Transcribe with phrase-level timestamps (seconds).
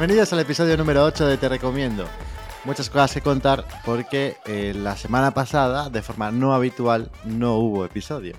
[0.00, 2.08] Bienvenidos al episodio número 8 de Te Recomiendo.
[2.64, 7.84] Muchas cosas que contar porque eh, la semana pasada, de forma no habitual, no hubo
[7.84, 8.34] episodio.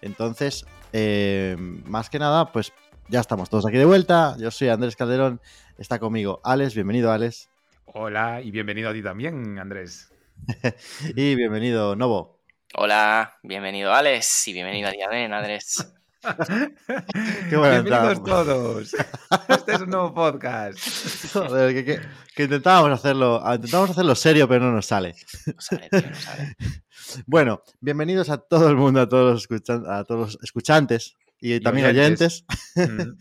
[0.00, 2.72] Entonces, eh, más que nada, pues
[3.08, 4.36] ya estamos todos aquí de vuelta.
[4.38, 5.38] Yo soy Andrés Calderón,
[5.76, 7.50] está conmigo Alex, bienvenido Alex.
[7.84, 10.10] Hola y bienvenido a ti también, Andrés.
[11.14, 12.40] y bienvenido Novo.
[12.74, 15.92] Hola, bienvenido Alex y bienvenido a Diadén, Andrés.
[16.86, 18.44] Qué Bienvenidos entrada.
[18.44, 18.94] todos.
[19.48, 20.78] Este es un nuevo podcast.
[21.32, 22.00] Joder, que, que-
[22.34, 25.14] que intentábamos hacerlo, intentábamos hacerlo serio, pero no nos sale.
[25.46, 26.56] No sale, tío, no sale.
[27.26, 31.60] Bueno, bienvenidos a todo el mundo, a todos los, escuchan- a todos los escuchantes y,
[31.60, 32.44] también oyentes.
[32.76, 33.18] oyentes.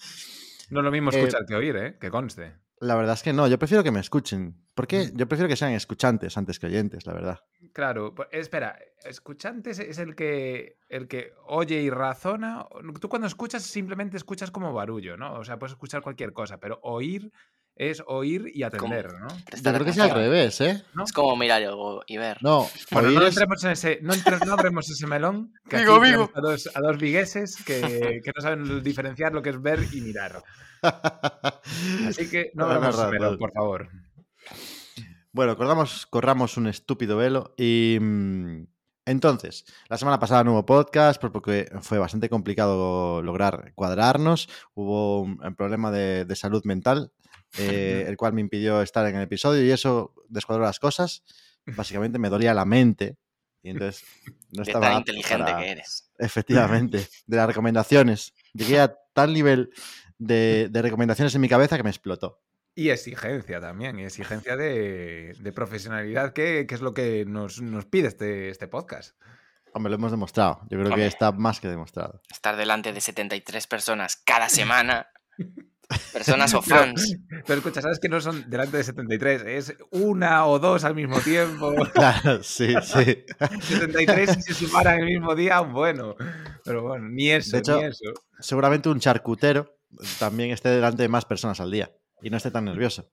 [0.69, 0.73] Mm.
[0.73, 1.97] No es lo mismo Eh, escuchar que oír, ¿eh?
[1.99, 2.53] Que conste.
[2.81, 4.55] La verdad es que no, yo prefiero que me escuchen.
[4.73, 5.11] ¿Por qué?
[5.13, 5.17] Mm.
[5.17, 7.39] Yo prefiero que sean escuchantes antes que oyentes, la verdad.
[7.73, 12.65] Claro, pues, espera, escuchante es- es el que, el que oye y razona.
[12.99, 15.35] Tú cuando escuchas simplemente escuchas como barullo, ¿no?
[15.35, 17.31] O sea, puedes escuchar cualquier cosa, pero oír
[17.75, 19.27] es oír y atender, ¿no?
[19.29, 20.83] Yo creo que es al revés, ¿eh?
[20.93, 21.03] ¿no?
[21.03, 22.37] Es como mirar algo y ver.
[22.41, 25.53] No, Bueno, no es- entremos en ese, no, entre- no abremos ese melón.
[25.69, 29.61] Que tenemos A dos, a dos vigueses que, que no saben diferenciar lo que es
[29.61, 30.43] ver y mirar.
[30.81, 33.89] Así que no abramos ese melón, por favor.
[35.31, 37.97] Bueno, corramos, corramos un estúpido velo y...
[39.05, 44.47] Entonces, la semana pasada no hubo podcast por- porque fue bastante complicado lograr cuadrarnos.
[44.73, 47.11] Hubo un, problema de, de salud mental,
[47.57, 51.23] eh, el cual me impidió estar en el episodio y eso descuadró las cosas.
[51.65, 53.17] Básicamente me dolía la mente
[53.63, 54.03] y entonces
[54.51, 56.11] no de estaba tan apto inteligente para- que eres.
[56.19, 58.33] Efectivamente, de las recomendaciones.
[58.53, 59.71] Llegué a tal nivel
[60.19, 62.39] de, de recomendaciones en mi cabeza que me explotó.
[62.73, 67.85] Y exigencia también, y exigencia de, de profesionalidad, que, que es lo que nos, nos
[67.85, 69.15] pide este, este podcast.
[69.73, 70.61] Hombre, lo hemos demostrado.
[70.69, 72.21] Yo creo que está más que demostrado.
[72.31, 75.07] Estar delante de 73 personas cada semana.
[76.13, 77.17] Personas o fans.
[77.45, 81.19] Pero escucha, sabes que no son delante de 73, es una o dos al mismo
[81.19, 81.73] tiempo.
[81.93, 83.25] Claro, sí, sí.
[83.61, 86.15] 73 y se sumaran el mismo día, bueno.
[86.63, 88.13] Pero bueno, ni eso, De hecho- ni eso.
[88.39, 89.75] Seguramente un charcutero
[90.17, 93.09] también esté delante de más personas al día y no esté tan nervioso.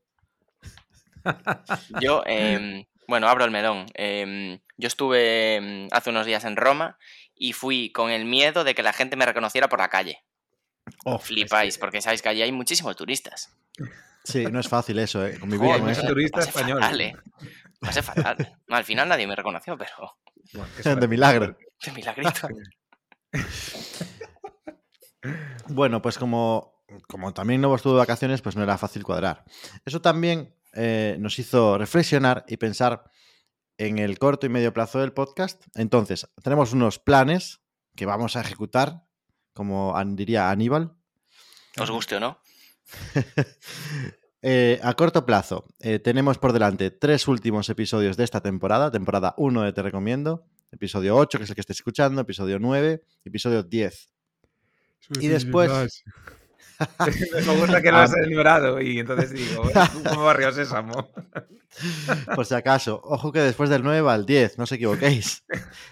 [2.00, 3.86] Yo, em, bueno, abro el melón.
[3.94, 6.98] Em, yo estuve em, hace unos días en Roma
[7.34, 10.22] y fui con el miedo de que la gente me reconociera por la calle.
[11.04, 13.54] Oh, Flipáis, porque sabéis que allí hay muchísimos turistas.
[14.24, 15.38] Sí, no es fácil eso, ¿eh?
[15.38, 16.06] Convivir con eso.
[16.06, 16.80] turista Pasé español.
[16.80, 17.16] fatal, eh.
[17.80, 18.56] Pasé fatal.
[18.66, 20.16] No, al final nadie me reconoció, pero
[20.52, 20.68] Bueno,
[21.00, 21.56] De milagro.
[21.78, 22.48] qué milagrito.
[25.68, 29.44] Bueno, pues como, como también no estuvo de vacaciones, pues no era fácil cuadrar.
[29.84, 33.10] Eso también eh, nos hizo reflexionar y pensar
[33.76, 35.62] en el corto y medio plazo del podcast.
[35.74, 37.60] Entonces, tenemos unos planes
[37.94, 39.04] que vamos a ejecutar,
[39.54, 40.94] como diría Aníbal.
[41.78, 42.40] Os guste o no.
[44.40, 48.88] Eh, a corto plazo, eh, tenemos por delante tres últimos episodios de esta temporada.
[48.92, 53.02] Temporada 1 de Te Recomiendo, episodio 8, que es el que estés escuchando, episodio 9,
[53.24, 54.10] episodio 10.
[55.20, 56.04] Y después-
[57.46, 58.02] Me gusta que lo Ah.
[58.04, 59.68] has enumerado y entonces digo,
[60.08, 61.10] como barrio sésamo.
[62.34, 65.44] Por si acaso, ojo que después del 9 va el 10, no os equivoquéis.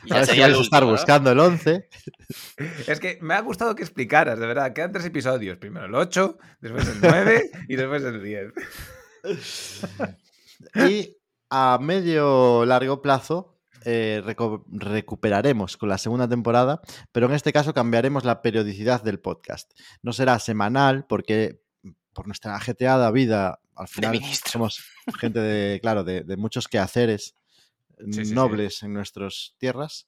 [0.05, 0.91] Y Sabes que vais a estar ¿no?
[0.91, 1.89] buscando el 11.
[2.87, 4.73] Es que me ha gustado que explicaras, de verdad.
[4.73, 5.59] Quedan tres episodios.
[5.59, 8.53] Primero el 8, después el 9 y después el 10.
[10.89, 11.17] Y
[11.51, 13.56] a medio largo plazo
[13.87, 14.23] eh,
[14.69, 16.83] recuperaremos con la segunda temporada,
[17.13, 19.73] pero en este caso cambiaremos la periodicidad del podcast.
[20.03, 21.63] No será semanal porque
[22.13, 24.21] por nuestra ajetreada vida al final
[24.51, 24.85] somos
[25.19, 27.37] gente de, claro, de, de muchos quehaceres
[27.99, 28.35] Sí, sí, sí.
[28.35, 30.07] nobles en nuestras tierras.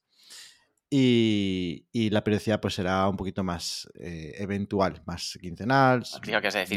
[0.91, 6.03] Y, y la periodicidad pues será un poquito más eh, eventual, más quincenal,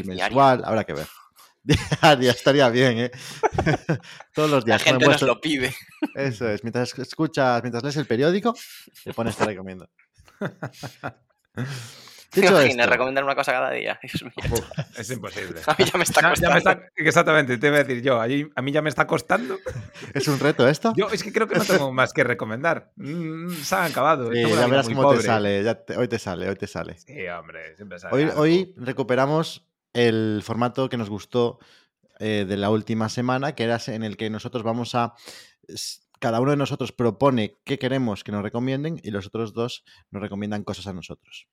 [0.05, 1.07] mensual, habrá que ver.
[2.01, 3.11] Diaria estaría bien, ¿eh?
[4.33, 4.83] Todos los La días.
[4.83, 5.73] gente ponen nos lo pide.
[6.15, 8.53] Eso es, mientras escuchas, mientras lees el periódico,
[9.03, 9.89] te pones te recomiendo.
[11.53, 11.61] ¿Te
[12.41, 13.99] Dicho imaginas esto, recomendar una cosa cada día?
[14.01, 14.33] Dios mío.
[14.51, 15.61] Uf, es imposible.
[15.67, 16.51] A mí ya me está Ya- ya costando.
[16.53, 18.19] me está- exactamente, te voy a decir yo.
[18.19, 19.59] a mí ya me está costando.
[20.13, 20.93] ¿es un reto esto?
[20.97, 22.91] Yo es que creo que no tengo más que recomendar.
[22.95, 24.31] Mm, se han acabado.
[24.33, 26.97] Sí, ya verás cómo te sale, ya te- hoy te sale, hoy te sale.
[26.97, 28.31] Sí, hombre, siempre sale.
[28.35, 31.59] Hoy recuperamos el formato que nos gustó
[32.19, 35.13] eh, de la última semana, que era en el que nosotros vamos a...
[36.19, 40.21] Cada uno de nosotros propone qué queremos que nos recomienden y los otros dos nos
[40.21, 41.47] recomiendan cosas a nosotros.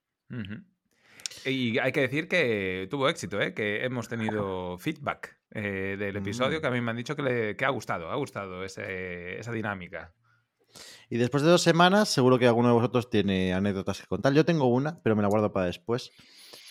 [1.45, 3.53] Y hay que decir que tuvo éxito, ¿eh?
[3.55, 6.61] que hemos tenido feedback eh, del episodio Mm.
[6.61, 9.51] que a mí me han dicho que, le, que ha gustado, ha gustado ese- esa
[9.53, 10.13] dinámica.
[11.09, 14.33] Y después de dos semanas, seguro que alguno de vosotros tiene anécdotas que contar.
[14.35, 16.13] Yo tengo una, pero me la guardo para después.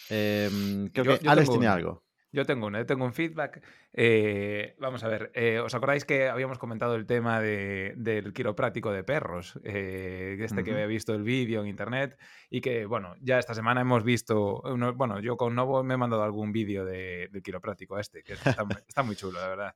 [0.10, 1.74] Creo Yo- que yo Alex tiene una.
[1.74, 2.04] algo.
[2.32, 3.60] Yo tengo uno, yo tengo un feedback.
[3.92, 8.92] Eh, vamos a ver, eh, ¿os acordáis que habíamos comentado el tema de- del quiropráctico
[8.92, 9.60] de perros?
[9.64, 12.20] Eh, este que había visto el vídeo en internet
[12.52, 15.98] y que, bueno, ya esta semana hemos visto, uno- bueno, yo con Novo me he
[15.98, 19.76] mandado algún vídeo de- del quiropráctico este, que está, está muy chulo, la verdad.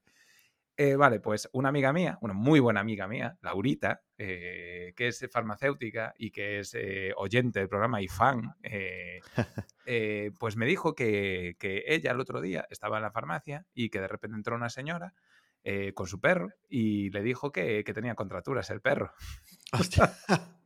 [0.75, 5.28] Eh, vale, pues una amiga mía, una muy buena amiga mía, Laurita, eh, que es
[5.31, 8.56] farmacéutica y que es eh, oyente del programa y fan,
[10.40, 14.02] pues me dijo que, que ella el otro día estaba en la farmacia y que
[14.02, 15.14] de repente entró una señora
[15.94, 19.14] con su perro y le dijo que, que tenía contracturas el perro.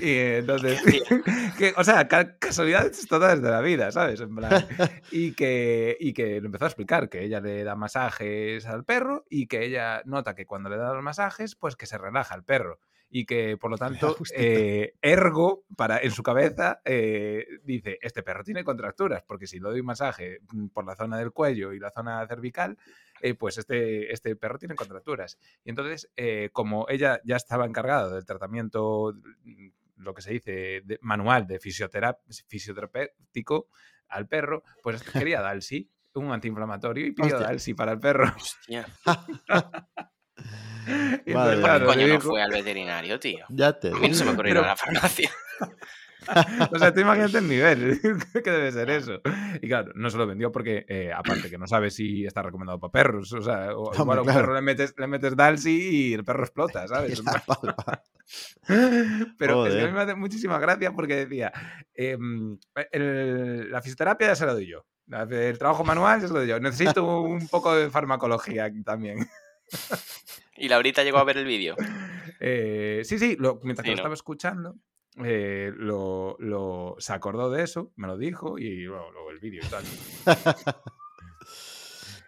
[0.00, 1.00] Y entonces, ¿Qué
[1.58, 4.20] que, o sea, ca- casualidades todas de la vida, ¿sabes?
[4.20, 4.50] En plan,
[5.10, 9.46] y que, y que empezó a explicar que ella le da masajes al perro y
[9.46, 12.78] que ella nota que cuando le da los masajes, pues que se relaja el perro.
[13.12, 18.44] Y que por lo tanto, eh, ergo, para, en su cabeza, eh, dice: Este perro
[18.44, 21.80] tiene contracturas, porque si le doy un masaje mm, por la zona del cuello y
[21.80, 22.78] la zona cervical,
[23.22, 25.38] eh, pues este, este perro tiene contracturas.
[25.64, 29.14] Y entonces, eh, como ella ya estaba encargada del tratamiento,
[29.96, 32.18] lo que se dice, de- manual de fisioterap
[32.48, 33.68] fisioterapéutico
[34.08, 37.38] al perro, pues quería Dalsi, un antiinflamatorio, y pidió.
[37.38, 38.32] Dalsi para el perro.
[38.36, 38.86] Hostia.
[40.86, 41.34] Madre entonces, mía.
[41.34, 43.44] ¿Por qué claro, coño no fue al veterinario, tío?
[43.50, 45.30] Ya te A mí no se me ocurrió Pero- a la farmacia.
[46.72, 48.00] O sea, tú imagínate el nivel
[48.44, 49.20] que debe ser eso.
[49.60, 52.78] Y claro, no se lo vendió porque, eh, aparte que no sabe si está recomendado
[52.78, 53.32] para perros.
[53.32, 54.40] O sea, o igual a un claro.
[54.40, 57.20] perro le metes, le metes Dalsi y el perro explota, ¿sabes?
[59.38, 61.52] Pero es que a mí me hace muchísima gracia porque decía,
[61.94, 62.58] em,
[62.92, 64.84] el- la fisioterapia ya se la doy yo.
[65.30, 66.60] El trabajo manual ya se lo doy yo.
[66.60, 69.18] Necesito un poco de farmacología también.
[70.56, 71.74] Y Laurita llegó a ver el vídeo.
[72.38, 74.00] Eh, sí, sí, lo- mientras que Sí, lo ¿no?
[74.02, 74.76] estaba escuchando,
[75.24, 79.62] eh, lo, lo- se acordó de eso, me lo dijo y luego, luego el vídeo
[79.64, 79.84] y tal.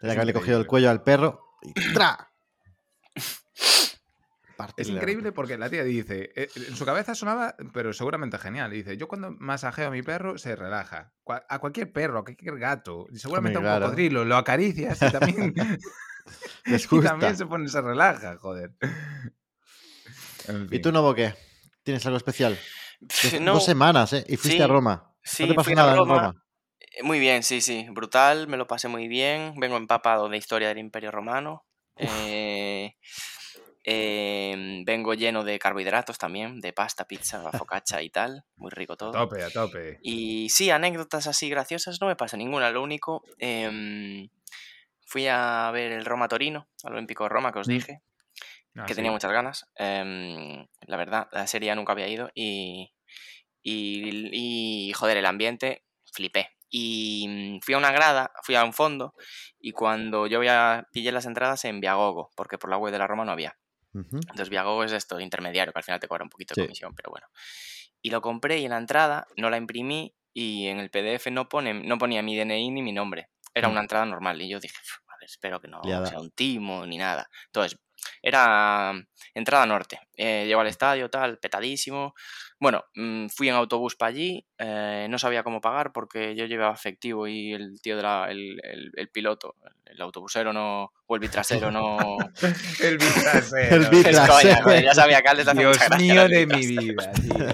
[0.00, 2.28] Tenía que haberle cogido el cuello al perro y ¡tra!
[4.76, 8.70] Es increíble porque la tía dice, eh, en su cabeza sonaba, pero seguramente genial.
[8.70, 11.12] Dice, yo cuando masajeo a mi perro se relaja.
[11.48, 15.54] A cualquier perro, a cualquier gato, y seguramente a un cocodrilo, lo acaricias y también,
[16.66, 18.72] y también se pone, se relaja, joder.
[20.46, 21.34] En ¿Y tú, Novo, qué?
[21.82, 22.58] ¿Tienes algo especial?
[23.00, 24.24] Dos, No, dos semanas, ¿eh?
[24.28, 25.14] Y fuiste Sí, a Roma.
[25.22, 26.14] sí, no te fui a Roma.
[26.14, 26.44] Roma.
[26.80, 27.86] Eh, Muy bien, sí, sí.
[27.90, 29.54] Brutal, me lo pasé muy bien.
[29.58, 31.64] Vengo empapado de historia del Imperio Romano.
[31.96, 32.94] Eh,
[33.84, 38.44] em, vengo lleno de carbohidratos también, de pasta, pizza, focaccia y tal.
[38.56, 39.12] Muy rico A todo.
[39.12, 39.98] tope, a tope.
[40.02, 42.70] Y sí, anécdotas así graciosas no me pasa ninguna.
[42.70, 44.28] Lo único, em,
[45.04, 47.70] fui a ver el Roma Torino, al Olímpico de Roma, que os Mm.
[47.72, 48.02] dije,
[48.76, 48.96] Ah, que sí.
[48.96, 49.66] tenía muchas ganas.
[49.76, 52.92] Em, la verdad, la serie ya nunca había ido y,
[53.62, 56.50] y, y, joder, el ambiente, flipé.
[56.70, 59.14] Y mm, fui a una grada, fui a un fondo
[59.60, 63.06] y cuando yo ya pillé las entradas en Viagogo, porque por la web de la
[63.06, 63.58] Roma no había.
[64.28, 66.62] Entonces Viagogo es esto, intermediario, que al final te cobra un poquito de Sí.
[66.64, 67.26] comisión, pero bueno.
[68.02, 71.48] Y lo compré y en la entrada no la imprimí y en el PDF no,
[71.48, 73.28] pone, no ponía mi DNI ni mi nombre.
[73.54, 73.72] Era Mm.
[73.72, 76.04] una entrada normal y yo dije, "Uf, a ver, espero que no Liada.
[76.04, 77.28] sea un timo ni nada.
[77.46, 77.78] Entonces,
[78.20, 80.00] era mm, entrada norte.
[80.16, 82.14] Eh, llego al estadio, tal, petadísimo.
[82.62, 86.72] Bueno, mm, fui en autobús para allí, eh, no sabía cómo pagar porque yo llevaba
[86.72, 91.20] efectivo y el tío de la, el, el- el piloto, el autobusero no, o el
[91.20, 91.98] bitrasero no...
[92.80, 93.74] El bitrasero.
[93.76, 94.62] El Es bitrasero.
[94.62, 97.46] coña, ya sabía que a él les hace Dios mucha mío de mi vida, tío.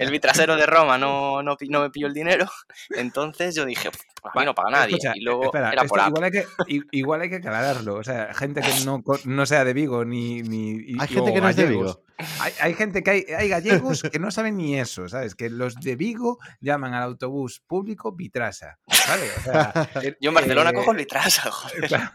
[0.00, 2.46] El vitrasero de Roma no, no, no me pilló el dinero,
[2.90, 4.00] entonces yo dije, "Pff,
[4.34, 4.96] a mí no paga nadie.
[4.96, 7.94] Escucha, y luego espera, era por igual, hay que, i- igual hay que aclararlo.
[7.94, 10.42] O sea, gente que no, co- no sea de Vigo ni.
[10.42, 11.66] ni Hay y- gente o que no es de.
[11.66, 12.02] Vigo.
[12.40, 15.34] Hay, hay gente que hay, hay gallegos que no saben ni eso, ¿sabes?
[15.34, 19.32] Que los de Vigo llaman al autobús público Vitrasa, ¿sabes?
[19.38, 21.88] O sea, el- Yo en Barcelona eh, cojo el vitrasa, joder.
[21.88, 22.10] claro,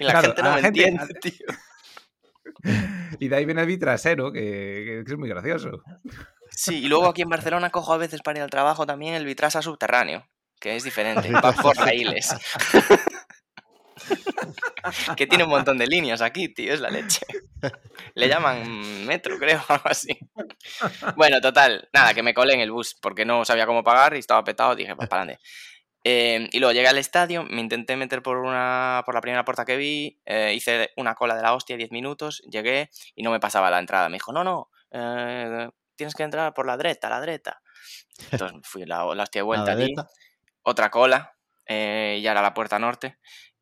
[0.00, 1.46] Y la claro, gente no la me gente- entiende, tío.
[3.20, 5.82] y de ahí viene el vitrasero, que, que es muy gracioso.
[6.50, 9.24] Sí, y luego aquí en Barcelona cojo a veces para ir al trabajo también el
[9.26, 10.26] vitrasa subterráneo,
[10.58, 12.34] que es diferente, va por raíles.
[15.16, 17.26] Que tiene un montón de líneas aquí, tío, es la leche.
[18.14, 20.18] Le llaman metro, creo, algo así.
[21.16, 24.18] Bueno, total, nada, que me colé en el bus porque no sabía cómo pagar y
[24.18, 25.42] estaba petado, dije, pues para adelante.
[26.04, 29.64] Eh, y luego llegué al estadio, me intenté meter por, una, por la primera puerta
[29.64, 33.40] que vi, eh, hice una cola de la hostia 10 minutos, llegué y no me
[33.40, 34.08] pasaba la entrada.
[34.08, 37.60] Me dijo, no, no, eh, tienes que entrar por la dreta, la dreta.
[38.30, 39.94] Entonces fui la, la hostia de vuelta allí,
[40.62, 43.18] otra cola, eh, ya era la puerta norte.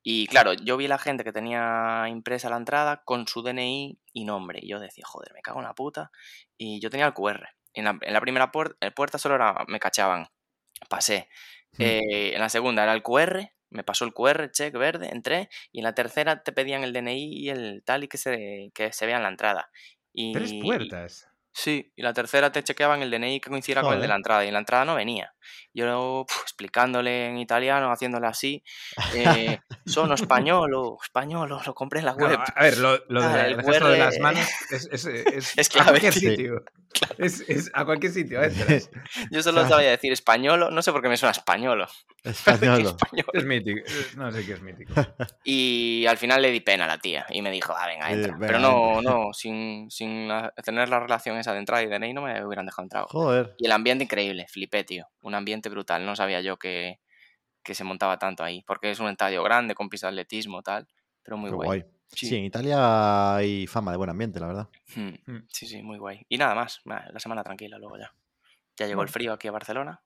[0.09, 4.25] Y claro, yo vi la gente que tenía impresa la entrada con su DNI y
[4.25, 4.61] nombre.
[4.63, 6.13] Y yo decía, joder, me cago en la puta.
[6.57, 7.49] Y yo tenía el QR.
[7.75, 10.29] En la, en la primera puer- eh, puerta solo era, me cachaban.
[10.89, 11.29] Pasé.
[11.73, 11.83] Hmm.
[11.83, 15.81] Eh, en la segunda era el QR Me pasó el QR, check verde, entré y
[15.81, 19.07] en la tercera te pedían el DNI y el tal y que se, que se
[19.07, 19.71] vea en la entrada.
[20.13, 21.29] Y, Tres puertas.
[21.59, 24.45] Sí, y la tercera te chequeaban el DNI que coincidiera con el de la entrada
[24.45, 25.33] y en la entrada no venía.
[25.73, 28.63] Yo puf, explicándole en italiano, haciéndole así,
[29.15, 32.39] eh, sono españolo, españolo, lo compré en la No, web.
[32.55, 35.73] a ver, lo, lo Ah, de el de las manos es, es, es, es a
[35.73, 36.21] clave, cualquier sí.
[36.21, 36.63] sitio.
[37.19, 38.91] Es, es a cualquier sitio entras.
[39.31, 39.77] Yo solo Claro.
[39.77, 41.87] sabía decir españolo, no sé por qué me suena españolo.
[42.23, 42.81] Español.
[42.87, 43.27] Español.
[43.33, 43.81] Es mítico.
[43.87, 44.93] es- No sé qué es mítico.
[45.45, 48.15] Y al final le di pena a la tía y me dijo, ah, venga, Eh,
[48.15, 48.33] entra.
[48.33, 49.13] venga, Pero no, entra.
[49.13, 50.29] no, sin, sin
[50.65, 53.05] tener la relación esa de entrada y DNI no me hubieran dejado entrar.
[53.09, 53.55] Joder.
[53.59, 55.07] Y el ambiente increíble, flipé, tío.
[55.23, 56.05] Un ambiente brutal.
[56.05, 57.01] No sabía yo que,
[57.63, 58.63] que se montaba tanto ahí.
[58.67, 60.87] Porque es un estadio grande con pista de atletismo tal.
[61.23, 61.67] Pero muy Qué guay.
[61.67, 61.85] guay.
[62.09, 62.27] Sí.
[62.29, 64.69] Sí, en Italia hay fama de buen ambiente, la verdad.
[64.95, 65.47] Hmm, Mm.
[65.51, 66.25] Sí, sí, muy guay.
[66.29, 66.81] Y nada más.
[66.85, 68.13] La semana tranquila luego ya.
[68.77, 70.01] Ya llegó el frío aquí a Barcelona.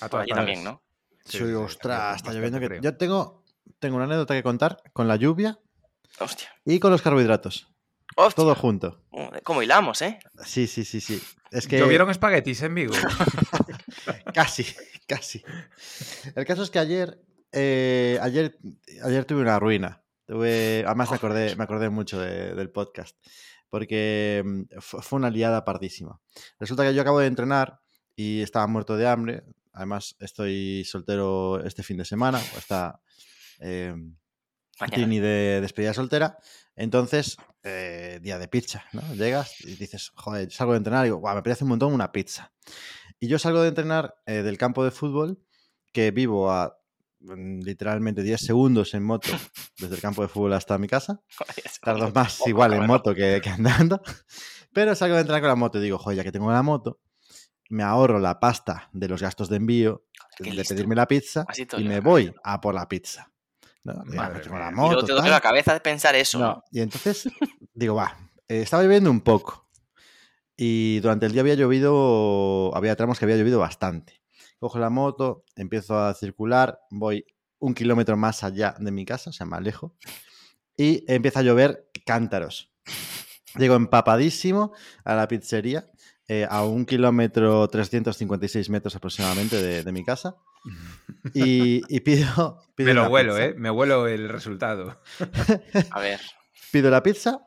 [0.00, 0.62] A todas allí también.
[0.64, 0.82] ¿no?
[1.24, 2.60] Sí, ostras, está lloviendo.
[2.60, 2.78] Que...
[2.82, 3.44] Yo tengo,
[3.78, 5.58] tengo una anécdota que contar con la lluvia
[6.20, 6.48] Hostia.
[6.64, 7.68] y con los carbohidratos.
[8.16, 8.42] Hostia.
[8.42, 9.02] Todo junto.
[9.44, 10.18] ¿Cómo hilamos, eh?
[10.44, 11.22] Sí, sí, sí, sí.
[11.50, 12.94] Es que ¿Llovieron espaguetis en Vigo?
[14.34, 14.66] casi,
[15.06, 15.42] casi.
[16.34, 17.20] El caso es que ayer,
[17.52, 18.58] eh, ayer,
[19.04, 20.02] ayer tuve una ruina.
[20.26, 23.16] Tuve, además me acordé, me acordé mucho de- del podcast.
[23.68, 26.20] Porque mm, fu- fue una liada pardísima.
[26.58, 27.80] Resulta que yo acabo de entrenar
[28.16, 29.42] y estaba muerto de hambre.
[29.72, 32.40] Además, estoy soltero este fin de semana.
[32.54, 33.00] O está
[33.60, 33.94] eh.
[34.90, 36.36] Trini de despedida soltera.
[36.74, 39.02] Entonces, eh, día de pizza, ¿no?
[39.14, 42.12] Llegas y dices, joder, salgo de entrenar y digo, "Guau, me apetece un montón una
[42.12, 42.52] pizza.
[43.20, 45.38] Y yo salgo de entrenar eh, del campo de fútbol,
[45.92, 46.78] que vivo a
[47.20, 49.28] mm, literalmente 10 segundos en moto
[49.78, 51.20] desde el campo de fútbol hasta mi casa.
[51.82, 54.00] Tardo más igual en moto que, que andando.
[54.72, 57.00] Pero salgo de entrenar con la moto y digo, joder, ya que tengo la moto,
[57.70, 60.04] me ahorro la pasta de los gastos de envío,
[60.38, 60.74] de listo.
[60.74, 61.44] pedirme la pizza
[61.78, 63.32] y me voy a por la pizza.
[63.84, 63.92] ¿no?
[64.18, 65.30] "Ah, tengo la Y moto, luego te duele tal".
[65.32, 66.38] la cabeza de pensar eso.
[66.38, 67.28] No, y entonces
[67.76, 68.16] digo, va,
[68.48, 69.68] eh, estaba lloviendo un poco.
[70.56, 74.22] Y durante el día había llovido, había tramos que había llovido bastante.
[74.58, 77.26] Cojo la moto, empiezo a circular, voy
[77.58, 79.92] un kilómetro más allá de mi casa, o sea, más lejos,
[80.76, 82.72] y empieza a llover cántaros.
[83.56, 84.72] Llego empapadísimo
[85.04, 85.90] a la pizzería,
[86.28, 90.36] eh, a un kilómetro 356 metros aproximadamente de, de mi casa,
[91.34, 93.44] y, y pido, pido Me lo huelo, pizza.
[93.44, 93.54] ¿eh?
[93.56, 95.00] Me huelo el resultado.
[95.90, 96.20] A ver.
[96.72, 97.45] pido la pizza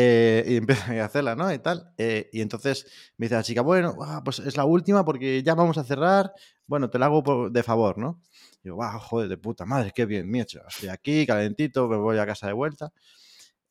[0.00, 1.52] eh, y empiezo a hacerla, ¿no?
[1.52, 1.92] Y tal.
[1.98, 2.86] eh, y entonces
[3.16, 6.32] me dice la chica, bueno, pues es la última porque ya vamos a cerrar.
[6.66, 8.20] Bueno, te la hago por- de favor, ¿no?
[8.62, 10.60] Y digo, wow, joder, de puta madre, qué bien, he hecho.
[10.68, 12.92] Estoy aquí, calentito, me voy a casa de vuelta.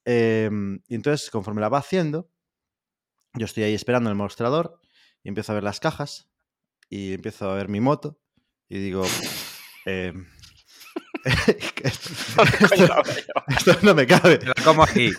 [0.05, 0.49] Eh,
[0.87, 2.29] y entonces, conforme la va haciendo,
[3.33, 4.79] yo estoy ahí esperando en el mostrador
[5.23, 6.29] y empiezo a ver las cajas
[6.89, 8.19] y empiezo a ver mi moto
[8.69, 9.03] y digo,
[13.49, 14.39] esto no me cabe.
[14.43, 15.11] La como aquí.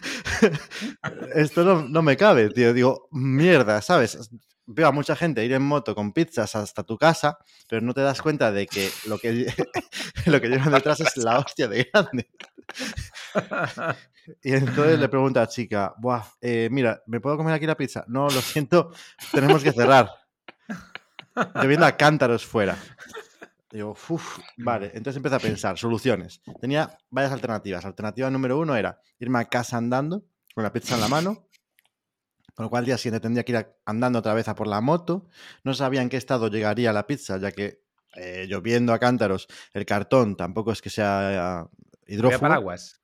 [1.35, 2.73] Esto no, no me cabe, tío.
[2.73, 4.31] Digo, mierda, ¿sabes?
[4.67, 7.39] Veo a mucha gente ir en moto con pizzas hasta tu casa,
[7.69, 9.53] pero no te das cuenta de que lo que,
[10.27, 12.29] lo que llevan detrás es la hostia de grande.
[14.43, 17.77] Y entonces le pregunto a la chica, Buah, eh, mira, ¿me puedo comer aquí la
[17.77, 18.05] pizza?
[18.09, 18.93] No, lo siento,
[19.33, 20.11] tenemos que cerrar.
[21.55, 22.77] Lloviendo a cántaros fuera.
[23.71, 24.87] Digo, uff, vale.
[24.95, 26.41] Entonces empecé a pensar, soluciones.
[26.61, 27.85] Tenía varias alternativas.
[27.85, 31.49] Alternativa número uno era irme a casa andando, con la pizza en la mano,
[32.55, 34.81] por lo cual al día siguiente tendría que ir andando otra vez a por la
[34.81, 35.29] moto.
[35.65, 37.83] No sabía en qué estado llegaría la pizza, ya que
[38.17, 41.69] eh, lloviendo a cántaros, el cartón tampoco es que sea
[42.07, 43.03] eh, Había paraguas.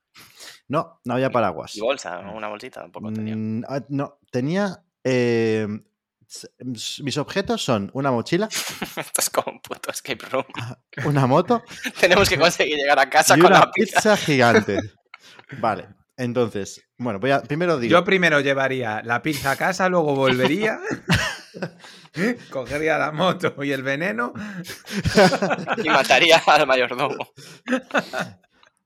[0.67, 1.75] No, no había paraguas.
[1.75, 2.35] Y bolsa, ¿no?
[2.35, 3.35] una bolsita tampoco tenía.
[3.35, 4.83] Mm, ah, no, tenía.
[5.03, 5.67] eh,
[7.03, 8.47] mis objetos son una mochila,
[8.97, 10.45] Esto es como un puto escape room.
[11.05, 11.63] una moto
[11.99, 13.97] Tenemos que conseguir llegar a casa y con una la pizza.
[13.97, 14.79] pizza gigante.
[15.59, 17.91] Vale, entonces, bueno, voy a, primero digo.
[17.91, 20.79] Yo primero llevaría la pizza a casa, luego volvería.
[22.49, 24.33] cogería la moto y el veneno.
[25.83, 27.29] Y mataría al mayordomo.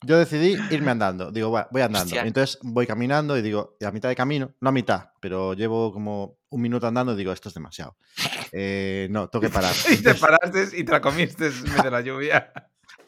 [0.01, 1.31] Yo decidí irme andando.
[1.31, 2.05] Digo, "Va, voy andando.
[2.05, 2.23] Hostia.
[2.23, 5.91] Entonces voy caminando y digo, y a mitad de camino, no a mitad, pero llevo
[5.91, 7.95] como un minuto andando y digo, esto es demasiado.
[8.51, 9.73] Eh, no, tengo que parar.
[9.91, 12.51] Y te paraste y te la comiste en medio de la lluvia.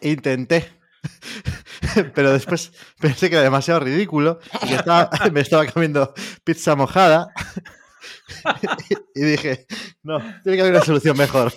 [0.01, 0.79] Intenté.
[2.13, 7.27] Pero después pensé que era demasiado ridículo y que estaba- me estaba comiendo pizza mojada.
[9.15, 9.65] Y dije,
[10.03, 11.51] no, tiene que haber una solución mejor.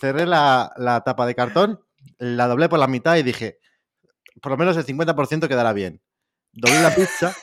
[0.00, 1.80] Cerré la, la tapa de cartón,
[2.18, 3.58] la doblé por la mitad y dije,
[4.40, 6.00] por lo menos el 50% quedará bien.
[6.52, 7.34] Doblé la pizza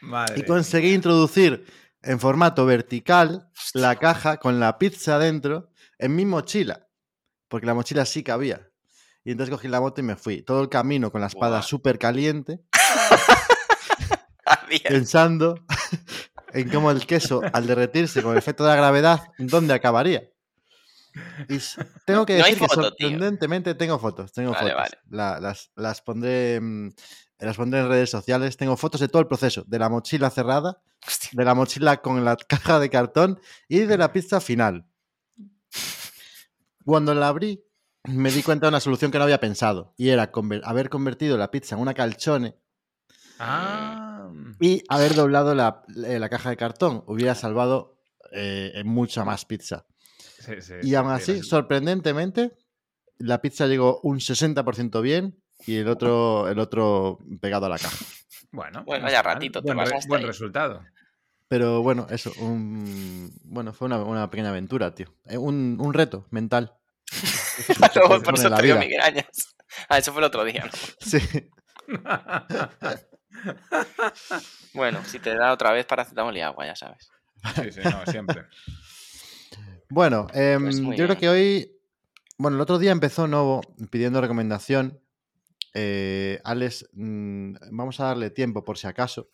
[0.00, 0.40] Madre.
[0.40, 1.64] y conseguí introducir
[2.02, 6.88] en formato vertical la caja con la pizza dentro en mi mochila,
[7.48, 8.68] porque la mochila sí cabía.
[9.24, 10.42] Y entonces cogí la moto y me fui.
[10.42, 12.60] Todo el camino con la espada súper caliente,
[14.44, 15.54] Había- pensando
[16.52, 20.24] en cómo el queso, al derretirse con el efecto de la gravedad, ¿dónde acabaría?
[21.48, 21.58] Y
[22.06, 22.82] tengo que No decir que tío.
[22.82, 24.76] sorprendentemente tengo fotos, tengo Vale, fotos.
[24.76, 24.98] vale.
[25.10, 26.88] La- las, las pondré mm,
[27.46, 28.56] las pondré en redes sociales.
[28.56, 30.82] Tengo fotos de todo el proceso, de la mochila cerrada,
[31.32, 34.86] de la mochila con la caja de cartón y de la pizza final.
[36.84, 37.64] Cuando la abrí,
[38.04, 41.36] me di cuenta de una solución que no había pensado y era conver- haber convertido
[41.38, 42.56] la pizza en una calzone
[43.38, 44.28] Ah.
[44.60, 47.02] y haber doblado la, eh, la caja de cartón.
[47.06, 47.98] Hubiera salvado
[48.32, 49.84] eh, mucha más pizza.
[50.38, 52.56] Sí, sí, Y aún sí, así, sorprendentemente,
[53.18, 57.96] la pizza llegó un 60% bien y el otro, el otro pegado a la caja.
[58.54, 60.26] Bueno, Bueno, no vaya ratito te Buen, pasaste buen ahí.
[60.26, 60.84] resultado.
[61.48, 65.06] Pero bueno, eso, un- bueno, fue una, una pequeña aventura, tío.
[65.26, 66.74] Eh, Un, un reto mental.
[67.94, 69.54] Luego se por eso te dio migrañas.
[69.88, 70.70] Ah, eso fue el otro día, ¿no?
[71.00, 71.18] Sí.
[74.74, 77.08] Bueno, si te da otra vez paracetamol y agua, ya sabes.
[77.56, 78.44] sí, sí, no, siempre.
[79.88, 81.72] Bueno, em, Pues muy yo creo que hoy.
[82.38, 85.00] Bueno, el otro día empezó Novo pidiendo recomendación.
[85.74, 89.28] Eh, Alex, mm, vamos a darle tiempo por si acaso.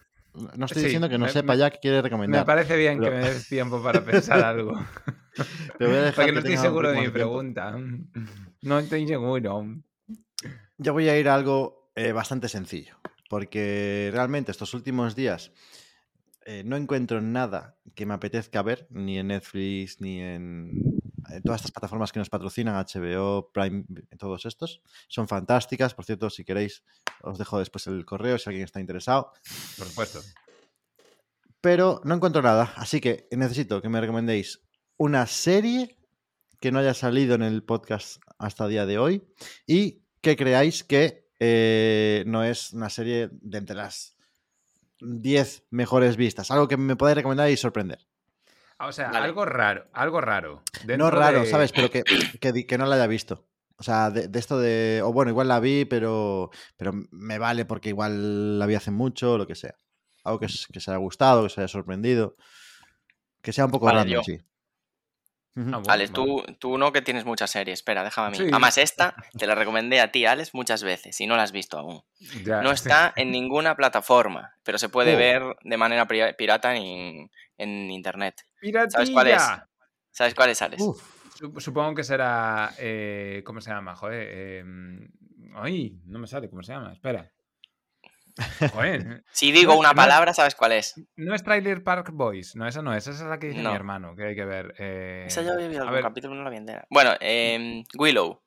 [0.57, 2.47] No estoy Sí, diciendo que no me- sepa me- ya que quiere Me recomendar.
[2.47, 4.73] parece bien que me des tiempo para pensar algo.
[5.78, 7.76] pero voy a dejar Porque que no estoy seguro de mi pregunta.
[8.62, 9.66] No estoy seguro.
[10.76, 12.97] Yo voy a ir a algo eh, bastante sencillo,
[13.28, 15.50] porque realmente estos últimos días
[16.47, 20.98] eh, no encuentro nada que me apetezca ver, ni en Netflix, ni en
[21.45, 23.85] todas estas plataformas que nos patrocinan, HBO, Prime,
[24.19, 24.83] todos estos.
[25.09, 26.83] Son fantásticas, por cierto, si queréis,
[27.23, 29.33] os dejo después el correo si alguien está interesado.
[29.77, 30.21] Por supuesto.
[31.61, 34.62] Pero no encuentro nada, así que necesito que me recomendéis
[34.97, 35.99] una serie
[36.61, 39.23] que no haya salido en el podcast hasta el día de hoy
[39.67, 44.17] y que creáis que eh, no es una serie de entre las
[45.01, 46.51] 10 mejores vistas.
[46.51, 48.08] Algo que me podáis recomendar y sorprender.
[48.81, 49.25] O sea, Vale.
[49.27, 50.62] algo raro, algo raro.
[50.87, 51.73] no raro, de- ¿sabes?
[51.73, 52.03] Pero que,
[52.67, 53.47] que, no la haya visto.
[53.77, 55.03] O sea, de, de esto de...
[55.05, 59.33] O bueno, igual la vi, pero, pero me vale porque igual la vi hace mucho
[59.35, 59.75] o lo que sea.
[60.25, 62.37] Algo que, que os haya gustado, que os haya sorprendido.
[63.43, 64.23] Que sea un poco Vale, yo.
[64.23, 64.38] sí.
[65.57, 66.25] Ah, bueno, Alex, vale.
[66.27, 67.81] tú, tú no que tienes muchas series.
[67.81, 68.37] Espera, déjame a mí.
[68.37, 68.45] Sí.
[68.45, 71.79] Además, esta te la recomendé a ti, Alex, muchas veces y no la has visto
[71.79, 72.03] aún.
[72.45, 72.75] Ya, No sí.
[72.77, 75.19] está en ninguna plataforma, pero se puede Oh.
[75.19, 78.45] ver de manera pirata en, en internet.
[78.61, 78.90] ¡Piratilla!
[78.90, 79.42] ¿Sabes cuál es?
[80.11, 80.83] ¿Sabes cuál es, Alex?
[80.83, 81.03] Uf,
[81.59, 82.73] Supongo que será.
[82.79, 83.94] eh, ¿Cómo se llama?
[83.94, 84.27] Joder.
[84.31, 84.64] eh,
[85.55, 86.49] ay, no me sale.
[86.51, 86.92] ¿Cómo se llama?
[86.92, 87.31] Espera.
[88.73, 89.25] Joder.
[89.33, 89.94] Si digo no, una no.
[89.97, 90.94] palabra, ¿sabes cuál es?
[91.16, 92.57] No es Trailer Park Boys.
[92.57, 93.07] No, esa no es.
[93.07, 93.71] Esa es la que dice No.
[93.71, 94.75] mi hermano, que hay que ver.
[94.79, 96.03] eh, Esa ya había visto algún ver.
[96.05, 96.87] capítulo, no la vi entera.
[96.90, 98.42] Bueno, em, Willow.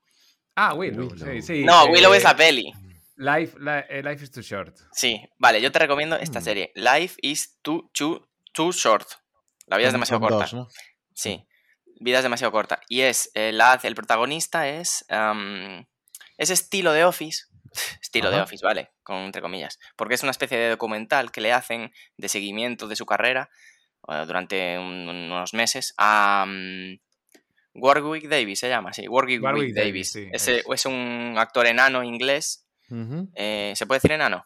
[0.56, 1.10] Ah, Willow.
[1.12, 1.18] Willow.
[1.18, 1.64] Sí, sí.
[1.64, 2.72] No, eh, Willow es la peli.
[3.18, 4.76] Life, li- eh, Life is too short.
[4.92, 6.44] Sí, vale, yo te recomiendo esta Mm.
[6.44, 6.72] serie.
[6.76, 9.08] Life is too, too, too short.
[9.72, 10.38] La vida es demasiado corta.
[10.38, 10.68] dos, ¿no?
[11.14, 11.48] Sí,
[12.00, 12.80] vida es demasiado corta.
[12.88, 15.86] Y es, eh, la, el protagonista es am,
[16.38, 17.46] ese estilo de Office,
[18.02, 18.42] estilo de.
[18.42, 22.30] Office, vale, con entre comillas, porque es una especie de documental que le hacen de
[22.30, 23.50] seguimiento de su carrera
[24.08, 26.46] eh, durante un- unos meses a
[27.74, 30.12] Warwick Davis, se llama, sí, Warwick, Warwick Davis.
[30.12, 30.48] Davis, sí, es.
[30.70, 32.68] es un actor enano inglés,
[33.36, 34.46] eh, ¿se puede decir enano?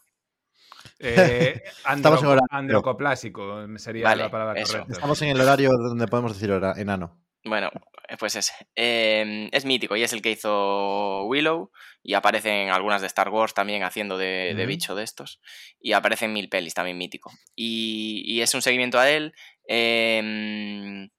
[1.00, 1.62] Eh,
[1.96, 4.74] Estamos en androcoplásico sería Vale, la palabra eso.
[4.74, 4.94] correcta.
[4.94, 7.22] Estamos en el horario donde podemos decir hora- enano.
[7.44, 7.70] Bueno,
[8.08, 8.54] eh, pues ese.
[8.76, 13.30] Eh, es mítico y es el que hizo Willow y aparece en algunas de Star
[13.30, 15.42] Wars también haciendo de, bicho de estos
[15.80, 17.32] y aparece en mil pelis también mítico.
[17.56, 19.34] Y, y es un seguimiento a él.
[19.68, 21.10] eh,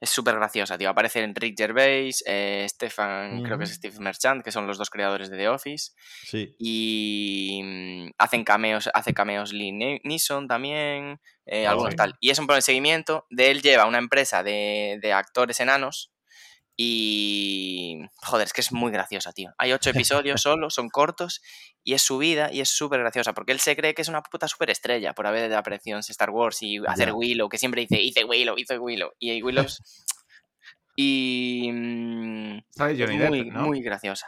[0.00, 0.90] es súper graciosa, tío.
[0.90, 3.74] Aparece en Rick Gervais, eh, Stefan, creo que es.
[3.74, 5.92] Steve Merchant, que son los dos creadores de The Office.
[6.24, 6.54] Sí.
[6.58, 11.96] Y mm, hacen cameos, hace cameos Lee Ne- Neeson también, eh, Ah, algunos sí.
[11.96, 12.14] tal.
[12.20, 16.12] Y es un seguimiento de él lleva una empresa de, de actores enanos
[16.76, 19.52] y joder, es que es muy graciosa, tío.
[19.58, 21.40] Hay ocho episodios solo, son cortos
[21.82, 24.22] y es su vida y es súper graciosa porque él se cree que es una
[24.22, 27.14] puta superestrella por haber aparecido en Star Wars y hacer Ya.
[27.14, 29.12] Willow, que siempre dice, hice Willow, hice Willow.
[29.18, 29.64] Y Willow
[30.96, 33.62] y mm, Sale es Johnny Depp, muy, ¿no?
[33.62, 34.26] muy graciosa.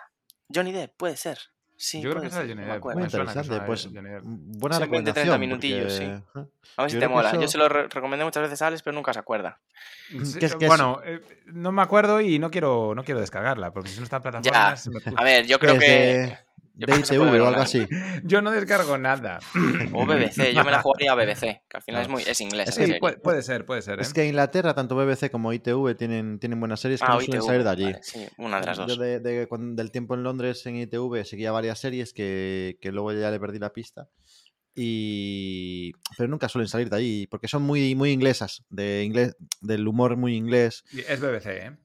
[0.53, 1.39] Johnny Depp, puede ser.
[1.81, 2.45] Sí, Yo creo que ser.
[2.57, 3.45] Muy interesante.
[3.45, 4.23] sale Pues Johnny Depp.
[4.25, 5.41] buena 20, 30 recomendación.
[5.41, 6.05] minutillos, sí.
[6.77, 7.33] A ver si Yo te mola.
[7.41, 9.61] Yo se lo re- recomendé muchas veces a Alex, pero nunca se acuerda.
[10.25, 13.21] Sí, que es que es- bueno, eh, no me acuerdo y no quiero, no quiero
[13.21, 14.89] descargarla, porque si no está en plataformas...
[14.89, 16.39] me- A ver, yo creo Desde, que.
[16.79, 17.87] Yo de que ITV o algo así.
[18.25, 19.41] Yo no descargo nada.
[19.93, 22.69] O BBC, yo me la jugaría a BBC, que al final es muy es inglés.
[22.69, 23.99] Es que puede, puede ser, puede ser.
[23.99, 24.03] ¿eh?
[24.03, 27.21] Es que en Inglaterra, tanto BBC como ITV tienen, tienen buenas series que Ah, no
[27.21, 27.85] suelen ITV, salir de allí.
[27.85, 28.99] vale, sí, una de las Yo dos.
[28.99, 33.13] de- de cuando- del tiempo en Londres en ITV seguía varias series que, que luego
[33.13, 34.09] ya le perdí la pista.
[34.81, 35.93] Y...
[36.17, 40.17] Pero nunca suelen salir de allí porque son muy, muy inglesas, de inglés, del humor
[40.17, 40.85] muy inglés.
[41.09, 41.77] Es BBC, ¿eh?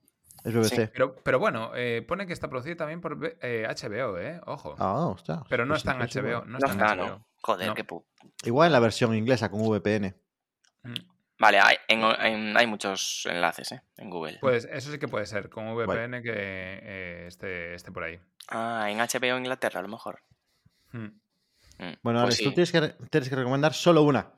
[0.43, 0.89] Es BBC.
[0.91, 4.41] Pero, pero bueno, eh, pone que está producido también por B- eh, HBO, ¿eh?
[4.45, 4.75] Ojo.
[4.77, 6.45] Ah, ostras, pero no pues está HBO.
[6.45, 7.05] No No está en HBO.
[7.07, 7.27] no.
[7.41, 7.73] Joder, No.
[7.75, 8.05] qué pu...
[8.43, 10.15] Igual en la versión inglesa con VPN.
[10.83, 10.93] Mm.
[11.39, 13.81] Vale, hay, en- en- hay muchos enlaces, ¿eh?
[13.97, 14.37] En Google.
[14.39, 18.19] Pues eso sí que puede ser, con VPN que eh, esté, esté por ahí.
[18.49, 20.21] Ah, en HBO Inglaterra, a lo mejor.
[20.91, 21.05] Mm.
[21.79, 22.43] Mm, Bueno, pues Alex, sí.
[22.43, 24.31] tú tienes que, tienes que recomendar solo una.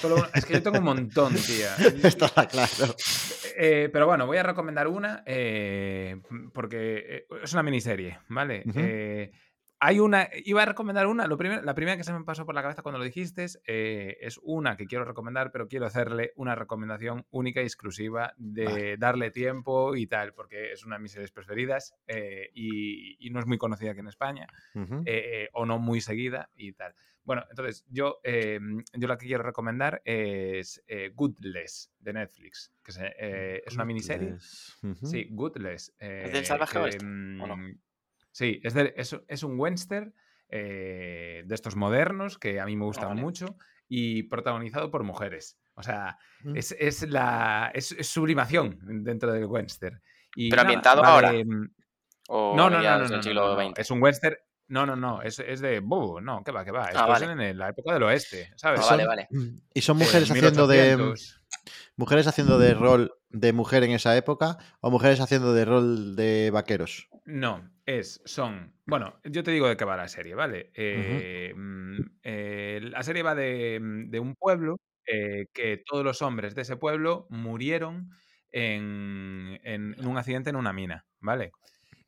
[0.00, 1.74] Solo una- es que yo tengo un montón, tía.
[2.02, 2.94] Esto está claro.
[3.56, 6.20] Eh, pero bueno, voy a recomendar una eh,
[6.54, 8.64] porque eh, es una miniserie, ¿vale?
[8.74, 9.32] Eh,
[9.82, 12.54] hay una, iba a recomendar una, lo primero, la primera que se me pasó por
[12.54, 17.24] la cabeza cuando lo dijiste es una que quiero recomendar, pero quiero hacerle una recomendación
[17.30, 18.96] única y exclusiva de Vale.
[18.98, 21.94] darle tiempo y tal, porque es una de mis series preferidas
[22.52, 24.46] y, y no es muy conocida aquí en España
[25.52, 26.94] o no muy seguida y tal.
[27.22, 28.58] Bueno, entonces yo, eh,
[28.94, 33.84] yo la que quiero recomendar es eh, Goodless de Netflix, que se- eh, es una
[33.84, 34.36] miniserie.
[35.02, 35.94] Sí, Goodless.
[35.98, 37.56] eh, del salvaje que, oeste, ¿o no?
[37.56, 37.78] mm,
[38.32, 40.14] Sí, es, de- es, es un western
[40.48, 43.20] eh, de estos modernos que a mí me gustan vale.
[43.20, 43.56] mucho
[43.88, 45.58] y protagonizado por mujeres.
[45.74, 46.56] O sea, Mm.
[46.56, 50.00] es, es la es, es sublimación dentro del western.
[50.34, 51.32] Y Pero nada, ambientado va ahora.
[51.32, 51.74] mm,
[52.28, 53.80] O no, a no, no, no, no, siglo no, no, XX.
[53.80, 54.36] Es un western.
[54.70, 55.20] No, no, no.
[55.20, 55.80] Es, es de.
[55.80, 56.86] buh, no, que va, que va.
[56.86, 57.26] Esto vale.
[57.26, 58.80] es en la época del oeste, ¿sabes?
[58.84, 59.28] Ah, vale, vale.
[59.74, 60.96] Y son Eh, mujeres haciendo de.
[60.96, 61.36] 1800.
[61.96, 66.50] Mujeres haciendo de rol de mujer en esa época o mujeres haciendo de rol de
[66.52, 67.08] vaqueros.
[67.26, 68.72] No, es, son.
[68.86, 70.70] Bueno, yo te digo de qué va la serie, ¿vale?
[70.74, 76.22] Eh, mm, eh, la serie va de, mm, de un pueblo eh, que todos los
[76.22, 78.10] hombres de ese pueblo murieron
[78.52, 81.52] en, en- en un accidente en una mina, ¿vale?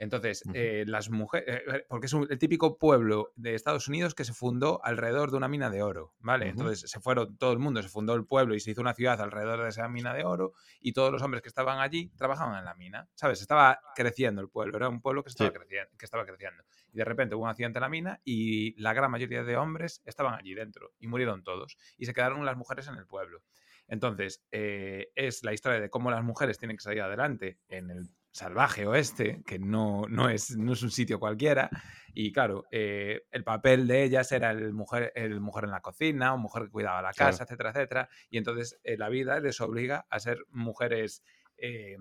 [0.03, 4.33] Entonces, eh, las mujeres, porque es un- el típico pueblo de Estados Unidos que se
[4.35, 6.49] fundó alrededor de una mina de oro, ¿vale?
[6.49, 9.21] Entonces se fueron, todo el mundo se fundó el pueblo y se hizo una ciudad
[9.21, 12.65] alrededor de esa mina de oro y todos los hombres que estaban allí trabajaban en
[12.65, 13.41] la mina, ¿sabes?
[13.43, 15.57] Estaba creciendo el pueblo, era un pueblo que estaba, Sí.
[15.57, 16.65] creciendo, que estaba creciendo.
[16.93, 20.03] Y de repente hubo un accidente en la mina y la gran mayoría de hombres
[20.05, 23.45] estaban allí dentro y murieron todos y se quedaron las mujeres en el pueblo.
[23.87, 28.09] Entonces, eh, es la historia de cómo las mujeres tienen que salir adelante en el
[28.33, 31.71] salvaje oeste, que no, no, es, no es un sitio cualquiera.
[32.15, 36.35] Y claro, eh, el papel de ellas era el mujer, el mujer en la cocina,
[36.35, 37.31] o mujer que cuidaba la Claro.
[37.33, 38.09] casa, etcétera, etcétera.
[38.31, 41.23] Y entonces eh, la vida les obliga a ser mujeres
[41.59, 41.97] eh,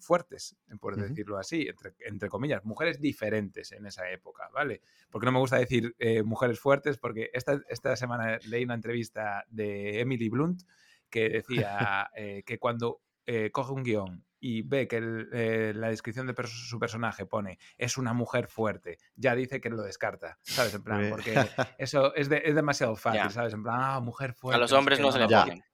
[0.00, 4.80] fuertes, por decirlo así, entre, entre comillas, mujeres diferentes en esa época, ¿vale?
[5.10, 5.94] Porque no me gusta decir
[6.24, 10.62] mujeres fuertes, porque esta, esta semana leí una entrevista de Emily Blunt
[11.10, 12.10] que decía
[12.44, 16.66] que cuando eh, coge un guion y ve que el- eh, la descripción de perso-
[16.68, 20.74] su personaje pone es una mujer fuerte, ya dice que lo descarta, ¿sabes?
[20.74, 21.34] En plan, porque
[21.78, 23.20] eso es, de- es demasiado fácil.
[23.30, 23.54] ¿sabes?
[23.54, 24.56] En plan, ah, mujer fuerte.
[24.56, 25.64] A los hombres no se le ponen.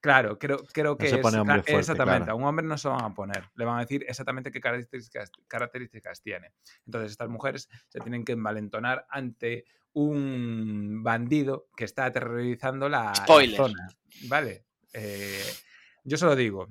[0.00, 2.32] Claro, creo, creo que se es, fuerte, exactamente, claro.
[2.32, 4.60] a un hombre no se lo van a poner, le van a decir exactamente qué
[4.60, 6.52] características, características tiene.
[6.86, 13.12] Entonces estas mujeres se tienen que envalentonar ante un bandido que está aterrorizando la,
[13.50, 13.88] la zona.
[14.28, 15.42] Vale, Eh,
[16.04, 16.68] yo solo digo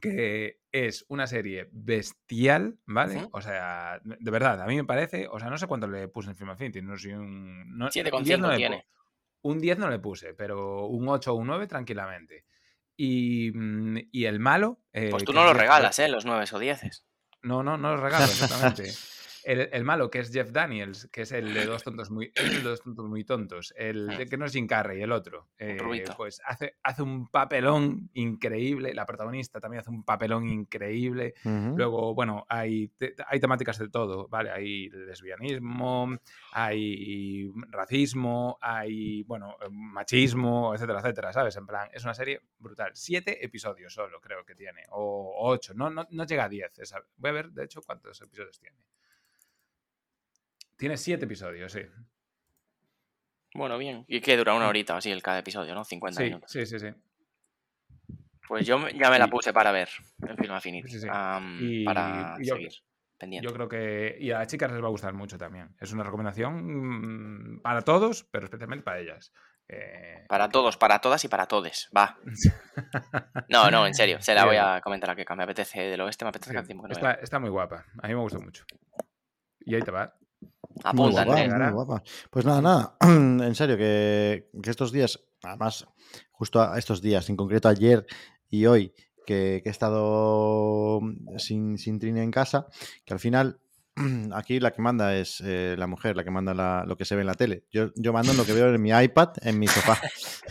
[0.00, 3.16] que es una serie bestial, ¿vale?
[3.16, 3.30] Ujú.
[3.32, 6.30] O sea, de verdad, a mí me parece, o sea, no sé cuánto le puse
[6.30, 7.76] en Film Affinity, no soy un...
[7.76, 8.86] No, un 7,5 10 no tiene.
[9.42, 12.44] un 10 no le puse, pero un 8 o un 9 tranquilamente.
[12.96, 14.80] Y, mm, y el malo...
[14.92, 16.08] eh, Pues tú no lo regalas, ¿eh?
[16.08, 17.04] Los 9 o 10.
[17.42, 18.90] No, no, no lo regalo, exactamente.
[19.48, 22.50] El, el malo, que es Jeff Daniels, que es el de dos tontos muy, el
[22.56, 25.76] de dos tontos muy tontos, el de que no es Jim Carrey, el otro, eh,
[26.16, 28.92] pues hace, hace un papelón increíble.
[28.94, 31.34] La protagonista también hace un papelón increíble.
[31.76, 34.50] Luego, bueno, hay, te- hay temáticas de todo, ¿vale?
[34.50, 36.18] Hay lesbianismo,
[36.52, 41.56] hay racismo, hay, bueno, machismo, etcétera, etcétera, ¿sabes?
[41.56, 42.90] En plan, es una serie brutal.
[42.94, 46.78] Siete episodios solo creo que tiene, o o ocho, no, no, no llega a diez.
[46.78, 48.76] esa- Voy a ver, de hecho, cuántos episodios tiene.
[50.78, 51.80] Tiene siete episodios, sí.
[53.54, 54.04] Bueno, bien.
[54.08, 54.54] ¿Y qué dura?
[54.54, 55.84] Una horita así el cada episodio, ¿no?
[55.84, 56.50] 50 Sí, minutos.
[56.50, 56.88] sí, sí, sí.
[58.46, 59.88] Pues yo ya me la puse para ver
[60.26, 60.88] en Film Affinity.
[60.88, 61.08] Sí, sí.
[61.60, 62.72] Y- para yo- seguir
[63.18, 63.46] pendiente.
[63.48, 64.16] Yo creo que.
[64.20, 65.74] Y a las chicas les va a gustar mucho también.
[65.80, 69.32] Es una recomendación mm, para todos, pero especialmente para ellas.
[69.70, 71.90] Eh, Para todos, para todas y para todes.
[71.94, 72.16] Va.
[73.50, 74.20] No, no, en serio.
[74.22, 76.62] Se la voy a comentar a que me apetece del oeste, me apetece Sí, que
[76.62, 77.22] tiempo que no está, veo.
[77.22, 77.84] está muy guapa.
[78.02, 78.64] A mí me gustó mucho.
[79.60, 80.14] Y ahí te va.
[80.94, 82.02] Muy guapa, muy guapa.
[82.30, 82.96] Pues nada, nada.
[83.00, 85.86] En serio, que, que estos días, además,
[86.30, 88.06] justo a estos días, en concreto ayer
[88.50, 88.92] y hoy,
[89.26, 91.00] que, que he estado
[91.36, 92.66] sin, sin Trini en casa,
[93.04, 93.60] que al final
[94.34, 97.14] aquí la que manda es eh, la mujer, la que manda la- lo que se
[97.14, 97.64] ve en la tele.
[97.72, 99.98] Yo, yo mando lo que veo en mi iPad, en mi sofá.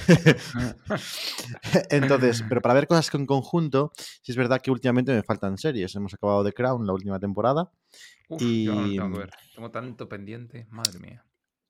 [1.89, 5.95] Entonces, pero para ver cosas en conjunto, sí es verdad que últimamente me faltan series.
[5.95, 7.71] Hemos acabado The Crown, la última temporada.
[8.29, 9.29] Uf, yo no lo tengo que ver.
[9.55, 11.23] Tengo tanto pendiente, madre mía.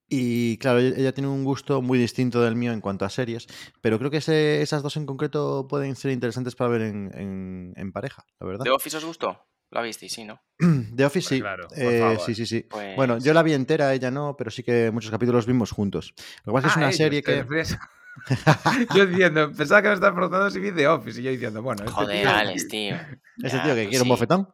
[0.09, 3.45] Y claro, ella tiene un gusto muy distinto del mío en cuanto a series,
[3.81, 7.73] pero creo que ese- esas dos en concreto pueden ser interesantes para ver en, en-
[7.75, 8.63] en pareja, la verdad.
[8.63, 9.45] ¿The Office os gustó?
[9.71, 10.11] ¿La visteis?
[10.13, 10.39] Sí, ¿no?
[10.95, 11.41] The Office Pues sí.
[11.41, 12.65] claro, Eh, sí, sí, sí.
[12.95, 16.13] Bueno, Pues- yo la vi entera, ella no, pero sí que muchos capítulos vimos juntos.
[16.45, 17.77] Lo que pasa es que es Ah, una ellos, serie ¿te que...
[18.95, 21.83] yo diciendo, pensaba que me estaba preguntando si vi The Office y yo diciendo, bueno,
[21.83, 22.95] este Joder, tío Alex, tío.
[23.43, 24.49] Ese Ya, tío que tú quiere un bofetón.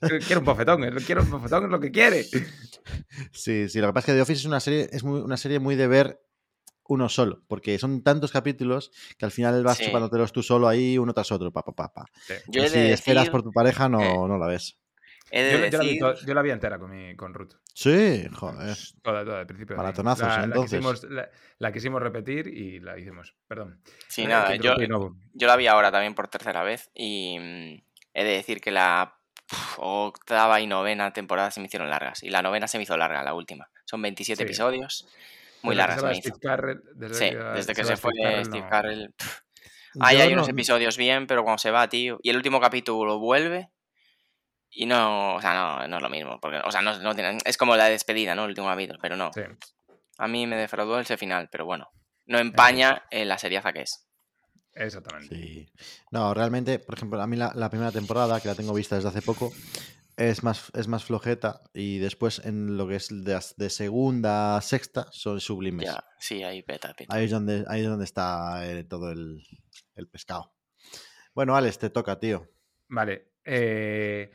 [0.00, 2.24] quiere un bofetón, él quiere un bofetón, es lo que quiere.
[3.32, 5.36] Sí, sí, lo que pasa es que The Office es una serie, es muy- una
[5.38, 6.20] serie muy de ver
[6.88, 9.86] uno solo, porque son tantos capítulos que al final vas Sí.
[9.86, 12.04] chupándotelos tú solo ahí, uno tras otro, pa, pa, pa, pa.
[12.48, 14.78] Yo si de esperas decir- por tu pareja, no, eh, no la ves.
[15.32, 17.34] He de Yo, yo la vi decir- to- yo la vi entera con, mi, con
[17.34, 17.54] Ruth.
[17.74, 18.76] Sí, joder.
[19.02, 19.76] Toda, toda, principio.
[19.76, 20.78] Maratonazos, la, la entonces.
[20.78, 23.34] quisimos, la, la quisimos repetir y la hicimos.
[23.48, 23.80] Perdón.
[24.08, 24.74] Sí, Eh, nada, que yo,
[25.34, 27.82] yo la vi ahora también por tercera vez y mm,
[28.14, 29.14] he de decir que la
[29.78, 32.22] octava y novena temporada se me hicieron largas.
[32.22, 33.68] Y la novena se me hizo larga, la última.
[33.84, 34.44] Son 27 Sí.
[34.44, 35.08] episodios.
[35.66, 36.22] Muy desde que largas se.
[36.22, 38.12] Steve Carrell, desde Sí, que, desde que se fue
[38.44, 39.14] Steve no- Carrell.
[40.00, 42.18] Ahí hay unos no- episodios bien, pero cuando se va, tío.
[42.22, 43.70] Y el último capítulo vuelve.
[44.70, 46.38] Y no, o sea, no, no es lo mismo.
[46.40, 48.42] Porque, o sea, no, no tiene- es como la despedida, ¿no?
[48.44, 49.30] El último capítulo, pero no.
[49.32, 49.40] Sí,
[50.18, 51.88] A mí me defraudó ese final, pero bueno.
[52.26, 54.06] No empaña eh, la seriaza que es.
[54.74, 55.34] exactamente.
[55.34, 55.72] Sí.
[56.10, 59.08] No, realmente, por ejemplo, a mí la, la primera temporada, que la tengo vista desde
[59.08, 59.52] hace poco,
[60.16, 64.60] es más, es más flojeta y después en lo que es de, de segunda a
[64.62, 65.86] sexta son sublimes.
[65.86, 67.14] Ya, sí, ahí peta, peta.
[67.14, 69.42] Ahí es donde, ahí es donde está eh, todo el,
[69.94, 70.54] el pescado.
[71.34, 72.48] Bueno, Alex, te toca, tío.
[72.88, 73.32] Vale.
[73.44, 74.30] eh,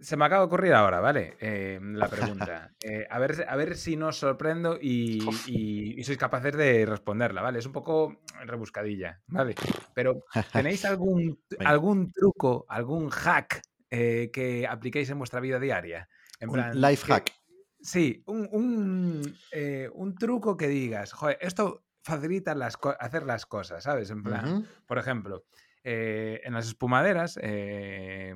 [0.00, 1.36] se me acaba de ocurrir ahora, ¿vale?
[1.40, 2.70] Eh, la pregunta.
[2.86, 6.84] Eh, a, ver, a ver si no os sorprendo y, y- y sois capaces de
[6.84, 7.60] responderla, ¿vale?
[7.60, 9.54] Es un poco rebuscadilla, ¿vale?
[9.94, 16.08] Pero ¿tenéis algún, algún truco, algún hack eh, que apliquéis en vuestra vida diaria?
[16.40, 17.32] En Un plan, life que- hack.
[17.80, 23.82] Sí, un, un, eh, un truco que digas, joder, esto facilita las hacer las cosas,
[23.84, 24.08] ¿sabes?
[24.10, 25.44] En plan, por ejemplo,
[25.84, 28.34] eh, en las espumaderas eh,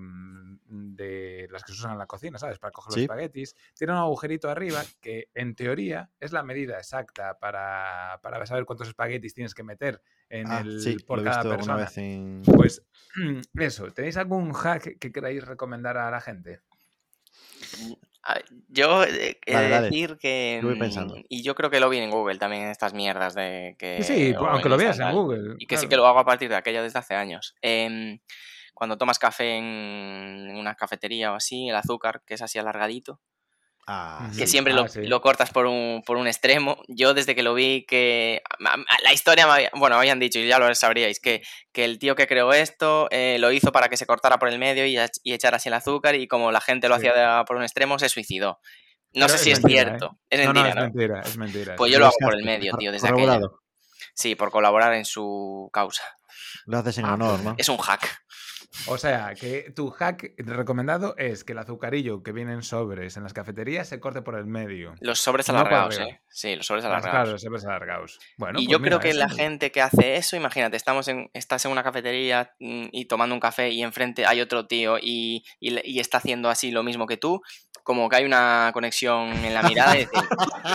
[0.70, 2.58] de las que se usan en la cocina, ¿sabes?
[2.58, 3.00] Para coger Sí.
[3.00, 8.44] los espaguetis, tiene un agujerito arriba que en teoría es la medida exacta para, para
[8.46, 11.76] saber cuántos espaguetis tienes que meter en Ah, el, sí, por cada persona.
[11.76, 12.42] vez en...
[12.44, 12.82] Pues
[13.54, 16.60] eso, ¿tenéis algún hack que queráis recomendar a la gente?
[18.22, 19.80] Ah, Yo he de dale.
[19.82, 20.58] decir que.
[20.60, 21.14] Yo voy mm, pensando.
[21.28, 24.02] Y yo creo que lo vi en Google también, en estas mierdas de que.
[24.02, 25.12] Sí, aunque lo veas en.
[25.12, 25.54] Google.
[25.58, 27.54] Y que sí que lo hago a partir de aquello desde hace años.
[27.62, 28.18] Em,
[28.74, 29.64] cuando tomas café en,
[30.50, 33.20] en una cafetería o así, el azúcar, que es así alargadito,
[33.90, 34.52] Ah, que sí.
[34.52, 35.02] siempre Ah, lo, sí.
[35.06, 36.82] lo cortas por un, por un extremo.
[36.88, 38.42] Yo desde que lo vi que...
[39.02, 42.14] La historia, me había- bueno, habían dicho, y ya lo sabríais, que, que el tío
[42.14, 45.32] que creó esto eh, lo hizo para que se cortara por el medio y, y
[45.32, 47.06] echara así el azúcar y como la gente lo Sí.
[47.06, 48.60] hacía por un extremo, se suicidó.
[49.14, 49.84] No Pero sé es si es mentira, ¿eh?
[49.86, 50.18] cierto.
[50.28, 50.82] Es No, no, mentira, es ¿no?
[50.82, 51.76] mentira, es mentira.
[51.76, 52.30] Pues es yo lo hago mentira.
[52.30, 53.40] por el medio, tío, desde aquella.
[54.14, 56.02] Sí, por colaborar en su causa.
[56.66, 57.54] Lo haces en Ah, honor, ¿no?
[57.56, 58.20] Es un hack.
[58.86, 63.22] O sea, que tu hack recomendado es que el azucarillo que viene en sobres en
[63.22, 64.94] las cafeterías se corte por el medio.
[65.00, 65.98] Los sobres No alargados.
[65.98, 66.20] ¿eh?
[66.28, 67.10] Sí, los sobres Ah, alargados.
[67.24, 68.18] claro, sobres alargados.
[68.36, 71.08] Bueno, y pues yo mira, creo que eso la gente que hace eso, imagínate, estamos
[71.08, 74.98] en, estás en una cafetería mm, y tomando un café y enfrente hay otro tío
[75.00, 77.40] y, y está haciendo así lo mismo que tú,
[77.82, 80.20] como que hay una conexión en la mirada y decir,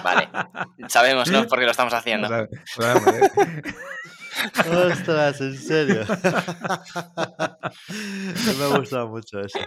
[0.03, 0.29] vale,
[0.87, 1.45] sabemos, ¿no?
[1.47, 2.27] Porque lo estamos haciendo.
[2.35, 2.49] ¿eh?
[4.91, 6.05] Ostras, en serio.
[8.57, 9.59] me ha gustado mucho eso.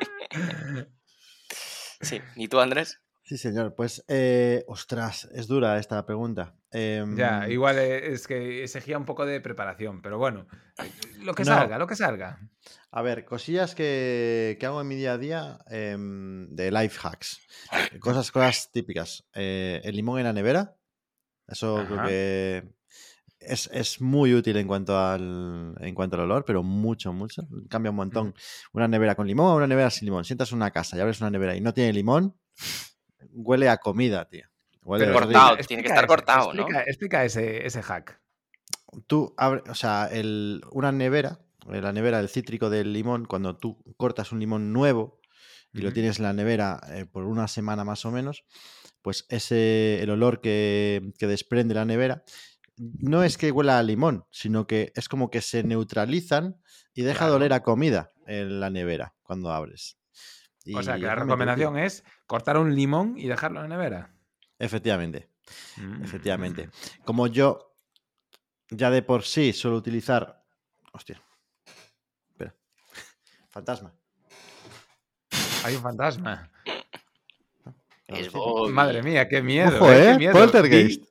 [2.01, 2.21] Sí.
[2.37, 3.01] ¿Y tú, Andrés?
[3.25, 3.75] Sí, señor.
[3.75, 6.55] Pues, eh, ostras, es dura esta pregunta.
[6.71, 10.47] Em, Ya, igual eh, es que exigía un poco de preparación, pero bueno,
[11.23, 11.55] lo que No.
[11.57, 12.39] salga, lo que salga.
[12.93, 17.41] A ver, cosillas que, que hago en mi día a día em, de life hacks.
[17.99, 19.25] Cosas, cosas típicas.
[19.35, 20.77] Eh, el limón en la nevera.
[21.49, 22.69] Eso creo que
[23.47, 27.47] es, es muy útil en cuanto al en cuanto al olor, pero mucho, mucho.
[27.69, 28.35] Cambia un montón.
[28.73, 30.25] Una nevera con limón o una nevera sin limón.
[30.25, 32.37] Sientas en una casa y abres una nevera y no tiene limón,
[33.33, 34.45] huele a comida, tío.
[34.83, 36.63] Huele Pero cortado, explica- tiene que explica estar ese- cortado, ¿no?
[36.63, 38.21] explica, Explica ese, ese hack.
[39.07, 41.41] tú abres, o sea, el- una nevera,
[41.73, 45.21] eh, la nevera del cítrico del limón, cuando tú cortas un limón nuevo,
[45.73, 48.45] y lo tienes en la nevera eh, por una semana más o menos,
[49.03, 52.23] pues ese, el olor que, que desprende la nevera
[52.79, 56.61] no es que huela a limón, sino que es como que se neutralizan
[56.95, 57.35] y deja de Claro.
[57.37, 59.99] oler a comida en la nevera cuando abres.
[60.75, 64.15] O sea, Y que la recomendación es cortar un limón y dejarlo en la nevera.
[64.59, 65.31] Efectivamente,
[65.77, 66.03] Mm.
[66.03, 66.71] efectivamente.
[67.05, 67.73] Como yo
[68.71, 70.43] ya de por sí suelo utilizar...
[70.93, 71.23] Hostia.
[72.31, 72.55] Espera.
[73.51, 73.95] Fantasma.
[75.65, 76.51] Hay un fantasma.
[78.71, 79.77] Madre mía, qué miedo.
[79.77, 80.19] Ojo, eh, qué ¿eh?
[80.19, 80.33] miedo.
[80.33, 81.05] Poltergeist.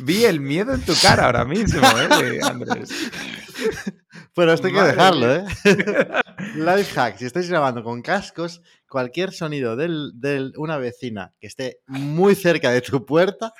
[0.00, 2.90] Vi, el miedo en tu cara ahora mismo, ¿eh, Andrés?
[4.34, 5.34] Pero esto hay que Madre dejarlo.
[5.34, 5.44] ¿eh?
[6.54, 12.36] Life hack, si estáis grabando con cascos, cualquier sonido de una vecina que esté muy
[12.36, 13.52] cerca de tu puerta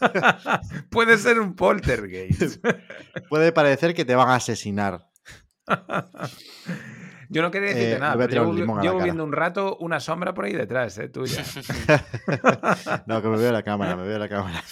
[0.90, 2.64] Puede ser un poltergeist.
[3.28, 5.08] puede parecer que te van a asesinar.
[7.30, 10.52] Yo no quería decirte Eh, nada, pero llevo, viendo un rato una sombra por ahí
[10.54, 11.08] detrás, ¿eh?
[11.10, 11.44] Tuya.
[13.06, 14.62] No, que me veo la cámara, me veo la cámara.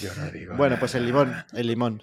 [0.00, 2.00] Yo no digo Bueno, pues el limón, el limón.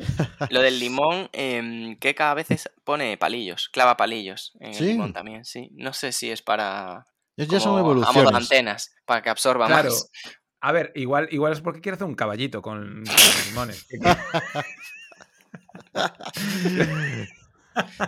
[0.51, 2.47] Lo del limón, em, que cada vez
[2.83, 4.83] pone palillos, clava palillos en ¿Sí?
[4.83, 5.69] el limón también, sí.
[5.73, 7.05] No sé si es para.
[7.37, 8.35] Ya ya son como a modo de evoluciones.
[8.35, 9.89] antenas, para que absorba Claro.
[9.89, 10.11] más.
[10.61, 13.87] A ver, igual, igual es porque quiere hacer un caballito con, con los limones.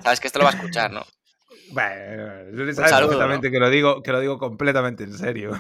[0.04, 1.04] Sabes que esto lo va a escuchar, ¿no?
[1.72, 5.52] Bueno, tú sabes saludo, perfectamente que lo digo, que lo digo completamente en serio.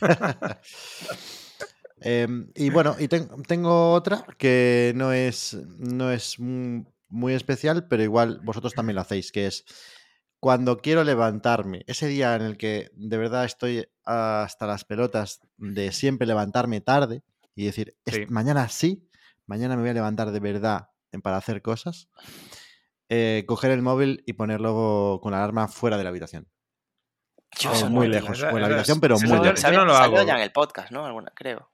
[2.04, 8.02] Em, y bueno, y ten- tengo otra que no es, no es muy especial, pero
[8.02, 9.64] igual vosotros también lo hacéis, que es
[10.40, 15.92] cuando quiero levantarme, ese día en el que de verdad estoy hasta las pelotas de
[15.92, 17.22] siempre levantarme tarde
[17.54, 18.26] y decir, "Es- Sí.
[18.28, 19.08] mañana sí,
[19.46, 22.08] mañana me voy a levantar de verdad en- para hacer cosas,
[23.08, 26.48] eh, coger el móvil y ponerlo con la alarma fuera de la habitación.
[27.58, 29.60] Yo O eso muy no, lejos, o en la habitación, pero muy lejos.
[29.62, 30.26] yo no lo Salió hago.
[30.26, 31.04] ya en el podcast, ¿no?
[31.04, 31.70] Alguna, creo.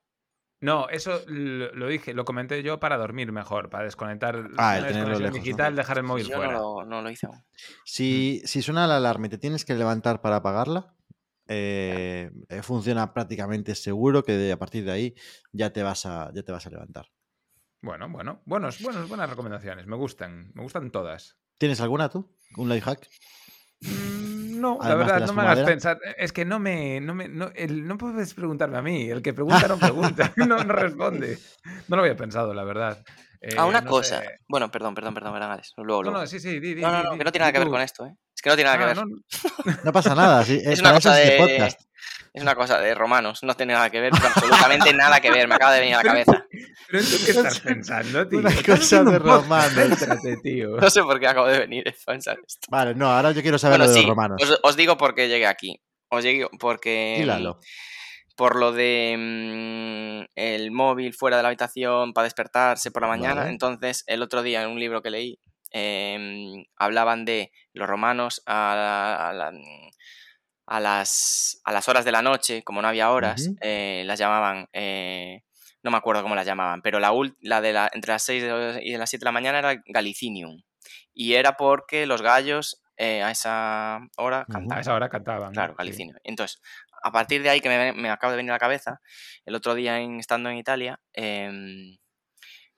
[0.61, 4.83] No, eso lo, lo dije, lo comenté yo para dormir mejor, para desconectar Ah, el
[4.93, 5.31] lejos, ¿no?
[5.31, 6.53] digital, dejar el móvil Yo no fuera.
[6.59, 7.45] lo, no lo hice aún.
[7.85, 10.97] Si, si suena la alarma y te tienes que levantar para apagarla,
[11.47, 15.15] eh, eh, funciona prácticamente seguro que de- a partir de ahí
[15.53, 17.07] ya te vas a, ya te vas a levantar.
[17.81, 21.37] Bueno, bueno, buenos, buenos, buenas recomendaciones, me gustan, me gustan todas.
[21.59, 22.29] ¿Tienes alguna tú?
[22.57, 23.09] ¿Un life hack?
[23.83, 26.01] Mm, No, la Además verdad, la no me hagas pensar.
[26.17, 27.01] Es que no me.
[27.01, 29.09] No, me, no, el- no puedes preguntarme a mí.
[29.09, 30.33] El que pregunta no pregunta.
[30.37, 31.39] No, no responde.
[31.87, 32.99] No lo había pensado, la verdad.
[33.07, 34.21] ah, Eh, una no cosa.
[34.23, 34.39] sé.
[34.49, 35.75] Bueno, perdón, perdón, perdón, perdón, Alex.
[35.77, 36.19] Luego, No, luego.
[36.23, 37.69] no, sí, sí, di, di, No, no, no, di, que no tiene nada que ver
[37.69, 38.15] con esto, ¿eh?
[38.35, 38.97] Es que no tiene nada que Ah, ver.
[39.67, 40.45] no, No pasa nada.
[40.45, 41.37] sí, eh, Es una para eso cosa es de.
[41.39, 41.81] podcast.
[42.35, 43.43] Es una cosa de romanos.
[43.45, 45.47] No tiene nada que ver, absolutamente nada que ver.
[45.47, 46.45] Me acaba de venir a la cabeza.
[46.91, 48.39] Pero ¿tú qué estás pensando, tío?
[48.39, 49.99] Una cosa de romanos.
[50.43, 50.77] tío.
[50.77, 52.67] No sé por qué acabo de venir a pensar esto.
[52.71, 54.43] Vale, no, ahora yo quiero saber Bueno, lo de sí, los romanos.
[54.43, 55.81] os, os digo por qué llegué aquí.
[56.11, 57.15] Os digo porque.
[57.19, 57.61] mm, Dílalo.
[58.37, 63.41] Por lo de mm, el móvil fuera de la habitación para despertarse por la mañana.
[63.43, 63.51] Vale.
[63.51, 65.39] Entonces, el otro día en un libro que leí,
[65.73, 69.53] em, hablaban de los romanos a, la- a la-
[70.67, 74.69] a las, a las horas de la noche, como no había horas, eh, las llamaban.
[74.73, 75.43] eh,
[75.89, 78.45] no me acuerdo cómo las llamaban, pero la, la de la, entre las 6
[78.83, 80.63] y las 7 de la mañana era Galicinium.
[81.13, 84.59] Y era porque los gallos eh, a esa hora Ujú.
[84.59, 84.81] A cantaban.
[84.81, 85.53] esa hora cantaban.
[85.53, 85.77] Claro, sí.
[85.79, 86.17] Galicinio.
[86.25, 86.61] Entonces,
[87.03, 89.01] a partir de ahí que me, me acaba de venir a la cabeza,
[89.45, 91.97] el otro día en- estando en Italia, em,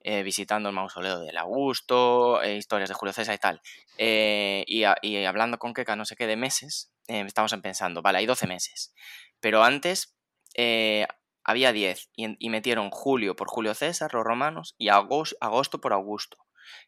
[0.03, 3.61] eh, visitando el mausoleo del Augusto, eh, historias de Julio César y tal,
[3.99, 8.27] y, a- y hablando con Keka no sé qué de meses, estamos pensando, vale, hay
[8.27, 8.95] 12 meses,
[9.41, 10.17] pero antes
[10.55, 11.07] eh,
[11.45, 15.93] había 10 y, y metieron julio por Julio César, los romanos, y agos- agosto por
[15.93, 16.37] Augusto.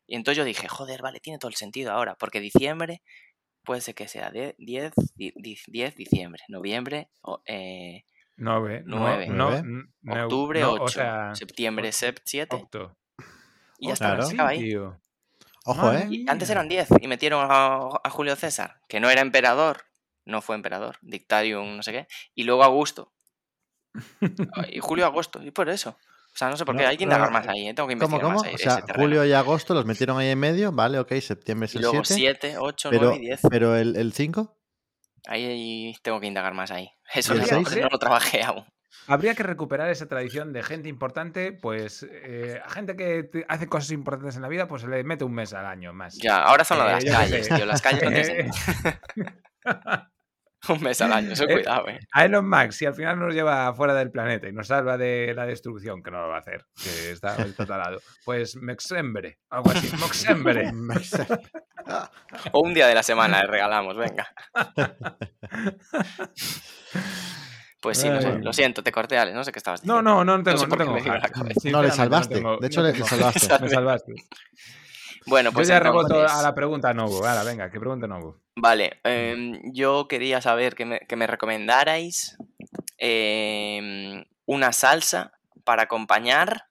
[0.07, 3.03] Y entonces yo dije, joder, vale, tiene todo el sentido ahora, porque diciembre
[3.65, 7.11] puede ser que sea 10, 10, di- di- 10 diciembre, noviembre,
[7.47, 8.05] eh,
[8.37, 8.83] Nueve.
[8.87, 9.27] no- Nueve.
[9.29, 9.59] No, Nueve.
[9.59, 12.97] n- neu- octubre no, 8, o sea, septiembre ocho- 7 octo.
[13.79, 14.23] y ya Ostras, está, Claro.
[14.29, 14.59] se acaba ahí.
[14.61, 15.01] tío.
[15.65, 16.07] Ojo, ¿eh?
[16.11, 19.85] Y antes eran 10 y metieron a, a Julio César, que no era emperador,
[20.25, 23.12] no fue emperador, dictarium, no sé qué, y luego Augusto.
[24.73, 25.91] Y Julio Agosto, y por eso.
[26.35, 27.75] O sea, no sé por qué, No, hay que indagar no, más ahí, ¿eh?
[27.75, 28.39] tengo que ¿Cómo, investigar cómo?
[28.39, 28.55] más ahí.
[28.55, 29.03] O sea, ese terreno.
[29.05, 32.05] julio y agosto los metieron ahí en medio, vale, ok, septiembre es y el luego
[32.05, 32.39] 7.
[32.41, 33.41] 7, 8, Pero, 9 y 10.
[33.51, 34.57] pero el, el 5,
[35.29, 36.91] Ahí, ahí tengo que indagar más ahí.
[37.15, 37.39] Eso ¿Y
[37.81, 38.65] no, lo trabajé aún.
[39.09, 43.91] Habría que recuperar esa tradición de gente importante, pues eh, a gente que hace cosas
[43.91, 46.17] importantes en la vida, pues se le mete un mes al año más.
[46.17, 47.67] Ya, ahora son Eh, las calles, tío.
[47.67, 48.53] Las calles no
[50.69, 51.99] un mes al año, eso Eh, cuidado, eh.
[52.13, 55.33] A Elon Musk, si al final nos lleva fuera del planeta y nos salva de
[55.35, 59.71] la destrucción, que no lo va a hacer, que está vuelto talado, pues Mexembre, algo
[59.71, 60.71] así, Moxembre.
[62.53, 64.29] O un día de la semana le regalamos, venga.
[67.81, 70.25] Pues sí, no sé, lo siento, te corté, Ale, no sé qué estabas No, diciendo.
[70.25, 71.33] no, no tengo, sé no qué tengo me hack.
[71.33, 71.71] cabeza.
[71.71, 72.35] No, le salvaste.
[72.37, 73.59] tengo- de hecho, no le, salvaste.
[73.61, 74.13] Me salvaste.
[75.27, 77.27] Bueno, pues yo ya reboto entonces- a la pregunta Novo.
[77.27, 78.42] Ahora, venga, que pregunta Novo.
[78.55, 82.37] Vale, em, yo quería saber que me, que me recomendarais
[82.99, 85.33] em, una salsa
[85.65, 86.67] para acompañar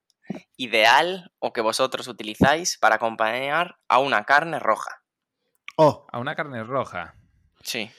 [0.57, 5.01] ideal o que vosotros utilizáis para acompañar a una carne roja.
[5.77, 7.15] Oh, A una carne roja.
[7.63, 7.89] Sí.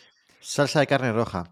[0.40, 1.44] salsa de carne roja.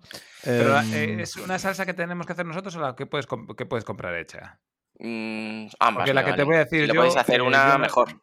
[0.43, 3.29] Pero Em, eh, ¿es una salsa que tenemos que hacer nosotros o la que puedes,
[3.29, 4.59] comp- que puedes comprar hecha?
[4.99, 6.03] Mm, ambas.
[6.03, 7.73] Porque la que te voy a decir Si lo yo, podéis hacer eh, una yo
[7.75, 8.21] no- mejor.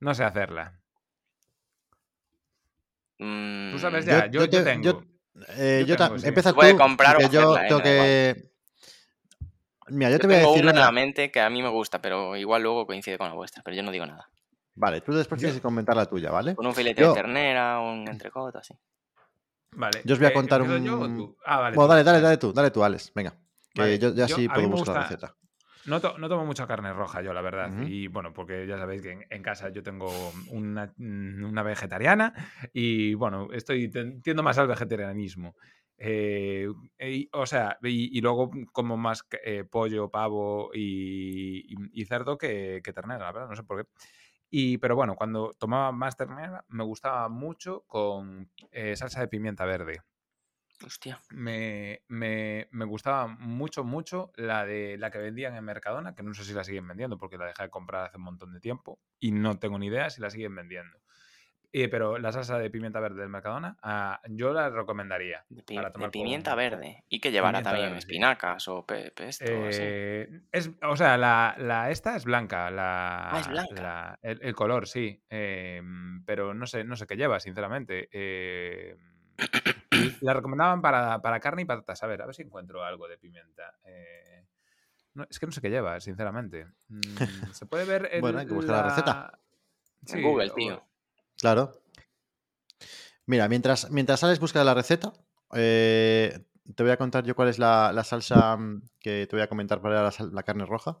[0.00, 0.80] No sé hacerla.
[3.18, 4.84] Tú Mm, sabes ya, yo, Yo- yo, te- tengo.
[4.84, 5.02] yo-
[5.56, 6.28] eh, yo tengo, sí.
[6.28, 8.50] empieza puede tú, comprar o yo eh, tengo que...
[9.88, 11.68] Mira, yo yo te voy a decir una en la mente que a mí me
[11.68, 14.28] gusta, pero igual luego coincide con la vuestra, pero yo no digo nada.
[14.74, 16.54] Vale, tú después tienes que comentar la tuya, ¿vale?
[16.54, 18.74] Con un filete Yo- de ternera, un entrecot, así.
[19.72, 20.02] Vale.
[20.04, 21.36] Yo os voy a eh, contar ¿empiezo yo o un- tú?
[21.46, 21.76] Ah, vale.
[21.76, 21.90] Bueno, tú.
[21.94, 23.12] dale, dale, dale tú, dale tú, Alex.
[23.14, 23.30] Venga.
[23.72, 25.36] Que Vale, yo ya yo- sí puedo buscar la gusta- receta.
[25.86, 27.70] No, to- no tomo mucha carne roja yo, la verdad.
[27.88, 30.10] Y bueno, porque ya sabéis que en, en casa yo tengo
[30.48, 32.32] una, una vegetariana
[32.72, 33.90] y bueno, estoy
[34.22, 35.54] tiendo más al vegetarianismo.
[35.98, 36.68] Eh,
[37.32, 42.80] o sea, y, y luego como más eh, pollo, pavo y, y- y cerdo que,
[42.84, 43.88] que ternera, la verdad, no sé por qué.
[44.50, 49.64] Y, pero bueno, cuando tomaba más ternera me gustaba mucho con eh, salsa de pimienta
[49.64, 50.00] verde
[50.84, 51.20] Hostia.
[51.30, 56.34] me, me- me gustaba mucho, mucho la de la que vendían en Mercadona, que no
[56.34, 59.00] sé si la siguen vendiendo porque la dejé de comprar hace un montón de tiempo
[59.18, 60.98] y no tengo ni idea si la siguen vendiendo.
[61.72, 65.44] Eh, pero la salsa de pimienta verde del Mercadona, ah, yo la recomendaría.
[65.50, 67.04] De, pi- Para de tomar pimienta verde.
[67.08, 68.06] Y que llevará pimienta también verde, sí.
[68.08, 69.82] espinacas o pe- pesto o así.
[69.82, 73.74] Eh, es, o sea, la, la- esta es blanca, la, Ah, es blanca.
[73.82, 75.22] la- el, el color, sí.
[75.28, 75.82] eh,
[76.24, 78.08] pero no sé, no sé qué lleva, sinceramente.
[78.12, 78.96] eh,
[79.92, 82.02] y la recomendaban para, para carne y patatas.
[82.02, 83.78] A ver, a ver si encuentro algo de pimienta.
[83.84, 84.46] eh,
[85.14, 86.66] no, es que no sé qué lleva, sinceramente.
[86.88, 89.38] Mm, Se puede ver en Bueno, hay que buscar la receta.
[90.08, 90.84] En Google, o- tío.
[91.38, 91.80] Claro.
[93.26, 95.12] Mira, mientras, mientras Alex busca la receta,
[95.54, 96.38] eh,
[96.74, 99.48] te voy a contar yo cuál es la, la salsa mm, que te voy a
[99.48, 100.98] comentar para la, la carne roja.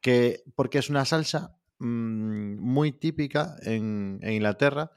[0.00, 4.90] Que, porque es una salsa mm, muy típica en, en Inglaterra,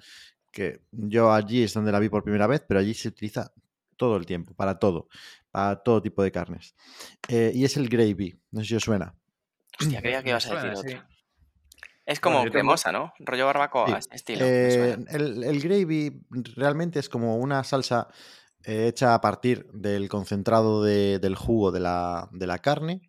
[0.54, 3.52] que yo allí es donde la vi por primera vez, pero allí se utiliza
[3.98, 5.10] todo el tiempo, para todo,
[5.52, 6.76] para todo tipo de carnes.
[7.28, 9.14] Eh, y es el gravy, no sé si os suena.
[9.80, 10.80] Hostia, creía que ibas a decir sí.
[10.96, 11.10] otra.
[12.06, 13.14] Es como cremosa, ¿no?
[13.20, 14.10] Rollo barbacoa, Sí.
[14.12, 14.46] estilo.
[14.46, 16.22] Eh, el, el gravy
[16.56, 18.08] realmente es como una salsa
[18.66, 23.02] eh, hecha a partir del concentrado de- del jugo de la, de la carne.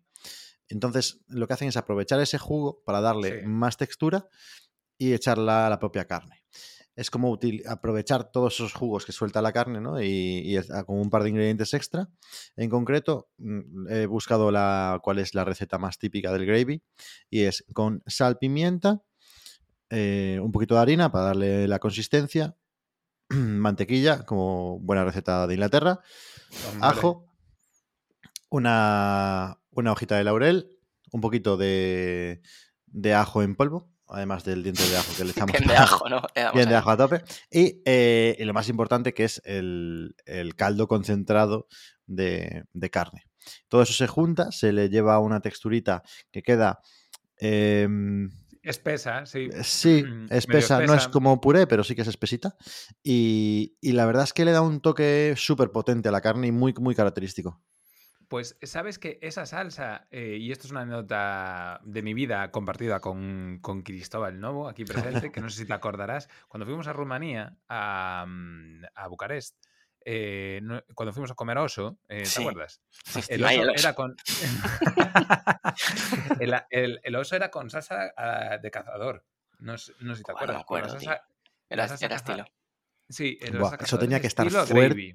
[0.69, 3.45] Entonces, lo que hacen es aprovechar ese jugo para darle Sí.
[3.47, 4.27] más textura
[4.97, 6.43] y echarla a la propia carne.
[6.95, 10.01] Es como util- aprovechar todos esos jugos que suelta la carne, ¿no?
[10.01, 10.07] Y,
[10.45, 12.09] y es- con un par de ingredientes extra.
[12.55, 16.81] En concreto, mm, he buscado la, cuál es la receta más típica del gravy
[17.29, 19.01] y es con sal, pimienta,
[19.89, 22.55] eh, un poquito de harina para darle la consistencia,
[23.29, 25.99] mantequilla, como buena receta de Inglaterra,
[26.69, 27.27] Hombre, ajo,
[28.49, 30.69] una, una hojita de laurel,
[31.11, 32.41] un poquito de,
[32.87, 35.51] de ajo en polvo, además del diente de ajo que le echamos.
[35.57, 36.21] Bien de ajo, ¿no?
[36.53, 37.23] Bien de ajo a tope.
[37.51, 41.67] Y, eh, y lo más importante que es el, el caldo concentrado
[42.05, 43.23] de, de carne.
[43.67, 46.79] Todo eso se junta, se le lleva una texturita que queda...
[47.37, 48.29] em,
[48.63, 49.49] Espesa, sí.
[49.63, 52.55] Sí, Mm, medio espesa, no es como puré, pero sí que es espesita.
[53.03, 56.47] Y, y la verdad es que le da un toque súper potente a la carne
[56.47, 57.61] y muy, muy característico.
[58.27, 62.99] Pues sabes que esa salsa, eh, y esto es una anécdota de mi vida compartida
[62.99, 66.93] con, con Cristóbal Novo, aquí presente, que no sé si te acordarás, cuando fuimos a
[66.93, 69.55] Rumanía, a, mm, a Bucarest,
[70.07, 72.41] eh, no- cuando fuimos a comer oso, eh, ¿te Sí.
[72.41, 72.81] acuerdas?
[72.91, 73.79] Sí, El oso, el oso.
[73.79, 74.15] era con.
[76.39, 79.25] el, el- el oso era con salsa ah, de cazador.
[79.59, 80.61] No, sé- no sé si te acuerdas.
[80.61, 81.21] acuerdo, salsa-
[81.69, 82.45] Era, salsa estilo.
[83.09, 85.13] Sí, la Buah, salsa eso cazador tenía que estar estilo fuerte,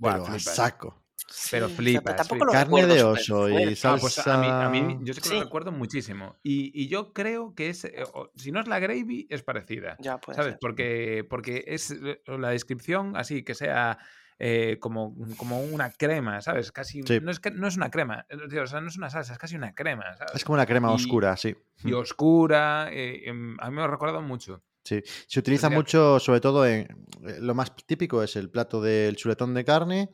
[0.00, 0.56] pero a flipas.
[0.56, 1.02] saco.
[1.50, 2.52] Pero Sí, flipas, tampoco lo.
[2.52, 3.92] Carne recuerdo de oso y salsa...
[3.92, 5.34] Ah, pues a mí, a mí yo sí que Sí.
[5.34, 6.36] lo recuerdo muchísimo.
[6.42, 8.02] Y, y yo creo que es, eh,
[8.34, 9.96] si no es la gravy, es parecida.
[10.00, 10.52] Ya puede ¿Sabes?
[10.52, 10.58] ser.
[10.60, 13.98] Porque, porque es eh, la descripción así, que sea
[14.38, 16.72] eh, como, como una crema, ¿sabes?
[16.72, 17.18] Casi, Sí.
[17.20, 19.56] no, es que, no es una crema, o sea, no es una salsa, es casi
[19.56, 20.34] una crema, ¿sabes?
[20.36, 21.54] Es como una crema Y- oscura, sí.
[21.84, 24.62] Y oscura, eh, em, a mí me ha recordado mucho.
[24.84, 26.82] Sí, se utiliza mucho, sobre todo en...
[27.26, 30.10] eh, Lo más típico es el plato del chuletón de carne,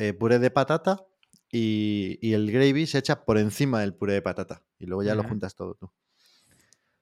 [0.00, 1.04] eh, puré de patata
[1.50, 4.62] y, y el gravy se echa por encima del puré de patata.
[4.78, 5.90] Y luego ya lo juntas todo tú.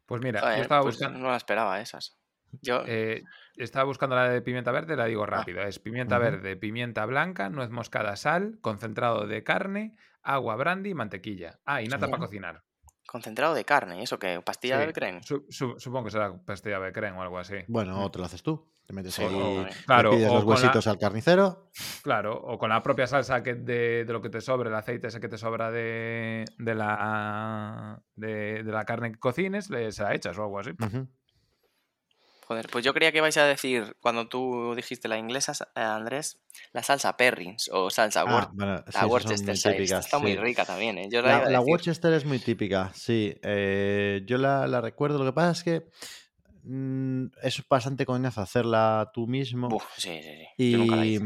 [0.06, 1.18] Pues mira, Joder, yo estaba pues buscando...
[1.18, 2.16] No la esperaba esas.
[2.62, 3.22] Yo, Eh,
[3.56, 5.62] estaba buscando la de pimienta verde, la digo rápido.
[5.62, 11.58] Es pimienta verde, pimienta blanca, nuez moscada, sal, concentrado de carne, agua, brandy y mantequilla.
[11.64, 12.10] Ah, y nata Sí.
[12.12, 12.62] para cocinar.
[13.06, 14.40] Concentrado de carne, ¿eso qué?
[14.44, 17.56] ¿Pastilla Sí, de su- su- supongo que será pastilla de crema o algo así.
[17.68, 18.68] Bueno, o te lo haces tú.
[18.86, 21.70] Te metes Sí, ahí, o- Claro, pides o los con la- huesitos al carnicero.
[22.02, 25.08] Claro, o con la propia salsa que de, de lo que te sobra, el aceite
[25.08, 30.02] ese que te sobra de, de la de, de la carne que cocines, le, se
[30.04, 30.70] la echas o algo así.
[32.46, 35.80] Joder, pues yo creía que vais a decir, cuando tú dijiste la inglesa, sa- eh,
[35.80, 36.38] Andrés,
[36.72, 39.70] la salsa Perrins o salsa Ah, Wor- bueno, sí, la esas son Worcester muy Shire.
[39.70, 40.04] Esta típicas.
[40.06, 41.08] Está muy rica también, ¿eh?
[41.10, 41.60] Yo la.
[41.60, 43.34] Worcester es muy típica, sí.
[43.42, 45.18] Eh, yo la, la recuerdo.
[45.18, 45.86] Lo que pasa es que
[46.62, 49.68] mm, es bastante coñazo hacerla tú mismo.
[49.68, 50.70] Buf, sí, sí, sí.
[50.70, 51.24] Yo nunca la Y, hice.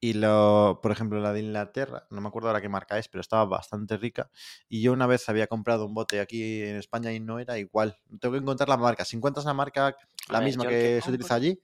[0.00, 3.20] Y lo, por ejemplo, la de Inglaterra, no me acuerdo ahora qué marca es, pero
[3.20, 4.30] estaba bastante rica.
[4.68, 7.98] Y yo una vez había comprado un bote aquí en España y no era igual.
[8.20, 9.04] Tengo que encontrar la marca.
[9.04, 9.96] Si encuentras la marca,
[10.30, 11.60] la ver, misma que, que se utiliza allí,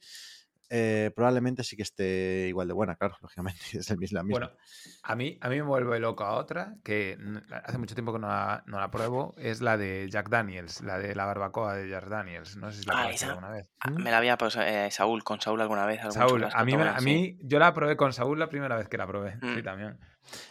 [0.77, 3.61] eh, probablemente sí que esté igual de buena, claro, lógicamente.
[3.79, 4.47] Es el mis- la misma.
[4.47, 4.57] Bueno,
[5.05, 7.17] a mí, a mí me vuelve loco a otra que
[7.65, 10.99] hace mucho tiempo que no la, no la pruebo, es la de Jack Daniels, la
[10.99, 12.57] de la barbacoa de Jack Daniels.
[12.57, 13.69] No sé si la Ah, esa- alguna vez.
[13.81, 14.03] Ah, ¿Mm?
[14.03, 16.01] Me la había pasado eh, Saúl, con Saúl alguna vez.
[16.01, 17.05] algún Saúl, a mí, me- a sí.
[17.05, 19.63] mí yo la probé con Saúl la primera vez que la probé, sí, Mm.
[19.63, 19.99] también.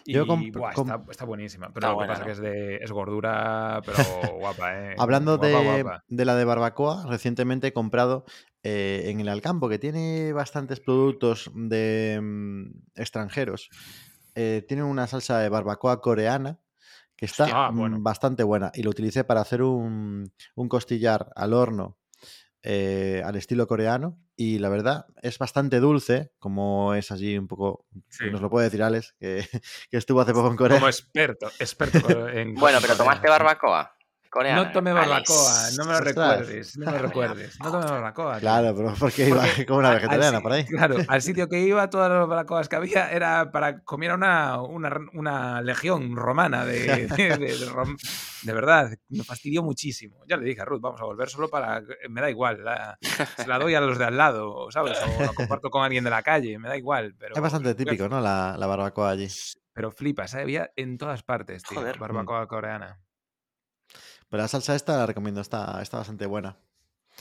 [0.05, 2.25] Y Yo buah, está, está buenísima, pero Está lo que buena, pasa ¿no?
[2.27, 4.95] que es de es gordura, pero guapa, eh.
[4.99, 6.03] Hablando Guapa, de, guapa.
[6.07, 8.23] de la de barbacoa, recientemente he comprado
[8.63, 12.63] eh, en el Alcampo, que tiene bastantes productos de mm,
[12.95, 13.69] extranjeros.
[14.35, 16.59] eh, tiene una salsa de barbacoa coreana
[17.15, 17.97] que está Hostia, mm, bueno.
[17.99, 18.71] bastante buena.
[18.73, 21.97] Y lo utilicé para hacer un, un costillar al horno
[22.63, 24.17] eh, al estilo coreano.
[24.35, 27.85] Y la verdad es bastante dulce, como es allí un poco.
[28.09, 28.31] Sí.
[28.31, 29.45] Nos lo puede decir Alex, que,
[29.91, 30.77] que estuvo hace poco en Corea.
[30.77, 33.95] Como experto, experto en Bueno, en pero tomaste barbacoa
[34.33, 34.63] coreana.
[34.63, 35.07] No tomé Alex.
[35.07, 37.59] barbacoa, no me lo recuerdes, no me lo recuerdes.
[37.59, 38.39] No tomé barbacoa.
[38.39, 40.65] Claro, pero porque iba Porque como una al vegetariana por ahí.
[40.65, 44.91] Claro, al sitio que iba, todas las barbacoas que había era para comiera una, una,
[45.13, 47.97] una legión romana de, de, de- de rom-
[48.41, 48.91] de verdad.
[49.09, 50.23] Me fastidió muchísimo.
[50.27, 51.81] Ya le dije a Ruth, vamos a volver solo para.
[52.09, 52.63] Me da igual.
[52.65, 52.97] la-
[53.37, 54.97] se la doy a los de al lado, ¿sabes?
[55.17, 57.15] O la comparto con alguien de la calle, me da igual.
[57.19, 58.19] Pero, Es bastante típico, ¿no?
[58.19, 59.27] La, la barbacoa allí.
[59.75, 60.41] Pero flipas, ¿eh?
[60.41, 61.79] había en todas partes, tío.
[61.79, 61.97] Joder.
[61.97, 62.99] Barbacoa coreana.
[64.33, 66.57] Pero la salsa esta la recomiendo, está, está bastante buena.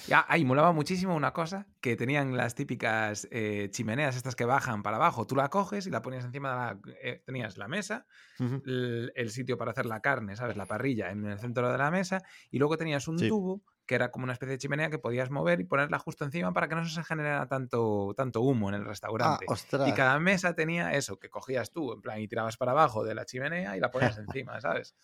[0.09, 4.83] Ya, ahí molaba muchísimo una cosa que tenían las típicas eh, chimeneas estas que bajan
[4.83, 5.27] para abajo.
[5.27, 6.81] Tú la coges y la ponías encima de la...
[7.03, 8.07] eh, tenías la mesa,
[8.39, 10.57] el, el sitio para hacer la carne, ¿sabes?
[10.57, 13.29] La parrilla en el centro de la mesa y luego tenías un Sí.
[13.29, 16.55] tubo que era como una especie de chimenea que podías mover y ponerla justo encima
[16.55, 19.45] para que no se generara tanto, tanto humo en el Ah, restaurante.
[19.49, 19.87] ostras.
[19.87, 23.15] y cada mesa tenía eso, que cogías tú, en plan, y tirabas para abajo de
[23.15, 24.97] la chimenea y la ponías encima, ¿sabes?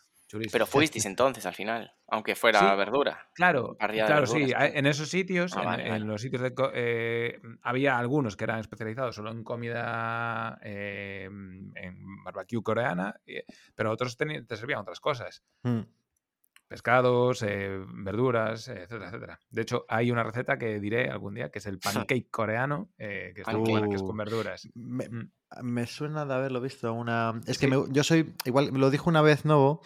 [0.53, 2.77] Pero fuisteis entonces al final, aunque fuera Sí.
[2.77, 3.29] verdura.
[3.35, 4.41] Claro, claro, sí.
[4.41, 4.71] verduras.
[4.75, 6.05] En esos sitios, Ah, en, vale, en vale.
[6.05, 12.25] los sitios de co- eh, había algunos que eran especializados solo en comida eh, en
[12.25, 13.19] barbecue coreana,
[13.75, 15.43] pero otros te servían otras cosas.
[15.63, 15.81] Mm.
[16.69, 19.41] Pescados, eh, verduras, etcétera, etcétera.
[19.51, 23.33] De hecho, hay una receta que diré algún día que es el pancake coreano, eh,
[23.35, 24.69] que buena, que es con verduras.
[24.75, 25.31] Me, Mm.
[25.63, 27.41] me suena de haberlo visto una.
[27.47, 28.35] Es que me- yo soy.
[28.45, 29.81] Igual lo dijo una vez Novo,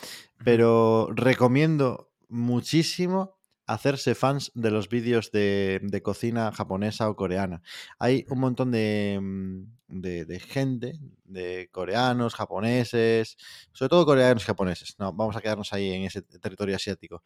[0.45, 3.37] pero recomiendo muchísimo
[3.73, 7.63] hacerse fans de los vídeos de, de cocina japonesa o coreana.
[7.99, 13.37] Hay un montón de, mm, de, de gente, de coreanos, japoneses,
[13.73, 14.97] sobre todo coreanos y japoneses.
[14.99, 17.23] No, vamos a quedarnos ahí en ese territorio asiático.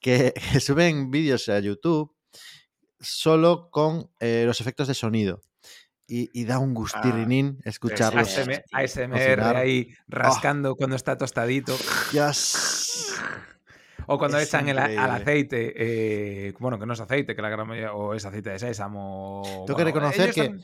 [0.00, 2.12] Que, que suben vídeos a YouTube
[3.00, 5.40] solo con eh, los efectos de sonido.
[6.10, 8.28] Y, y da un gustirrinín escucharlos.
[8.38, 8.50] ASM.
[8.72, 11.76] ASM- ASMR ahí rascando cuando está tostadito.
[12.12, 13.12] Dios.
[14.10, 17.50] O cuando Es echan el, al aceite, eh, bueno, que no es aceite, que la
[17.50, 19.64] gran mayoría, o es aceite de sésamo.
[19.66, 20.56] Tengo que reconocer que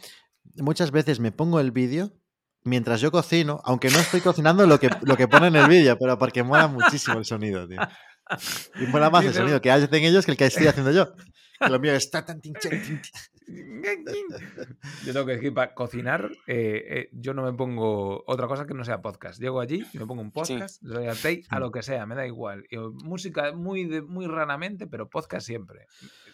[0.57, 2.11] muchas veces me pongo el vídeo
[2.63, 5.99] mientras yo cocino, aunque no estoy cocinando lo que, lo que pone en el vídeo,
[5.99, 7.81] pero porque mola muchísimo el sonido, tío.
[8.81, 11.15] Y mola más el sonido que hacen ellos que el que estoy haciendo yo.
[11.61, 12.11] Que lo mío es
[13.47, 18.75] Yo tengo que decir, para cocinar, eh, eh, yo no me pongo otra cosa que
[18.75, 19.41] no sea podcast.
[19.41, 21.61] Llego allí me pongo un podcast, le doy al play a Mm.
[21.61, 22.65] lo que sea, me da igual.
[23.03, 25.87] Música muy, de- muy raramente, pero podcast siempre.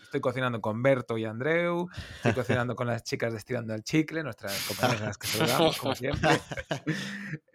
[0.04, 4.22] Estoy cocinando con Berto y Andreu, estoy cocinando con las chicas de Estirando el Chicle,
[4.24, 6.30] nuestras compañeras a las que saludamos, como siempre.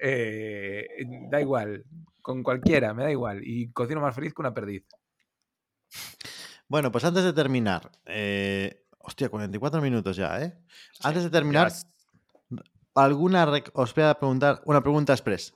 [0.08, 0.88] Eh,
[1.32, 1.84] da igual,
[2.22, 3.42] con cualquiera, me da igual.
[3.44, 4.86] Y cocino más feliz que una perdiz.
[6.68, 10.58] Bueno, pues antes de terminar, eh, hostia, 44 minutos ya, ¿eh?
[11.04, 11.72] Antes de terminar,
[12.96, 15.54] alguna rec- os voy a preguntar una pregunta express.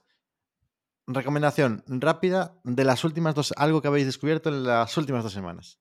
[1.08, 5.80] Recomendación rápida de las últimas dos, algo que habéis descubierto en las últimas dos semanas.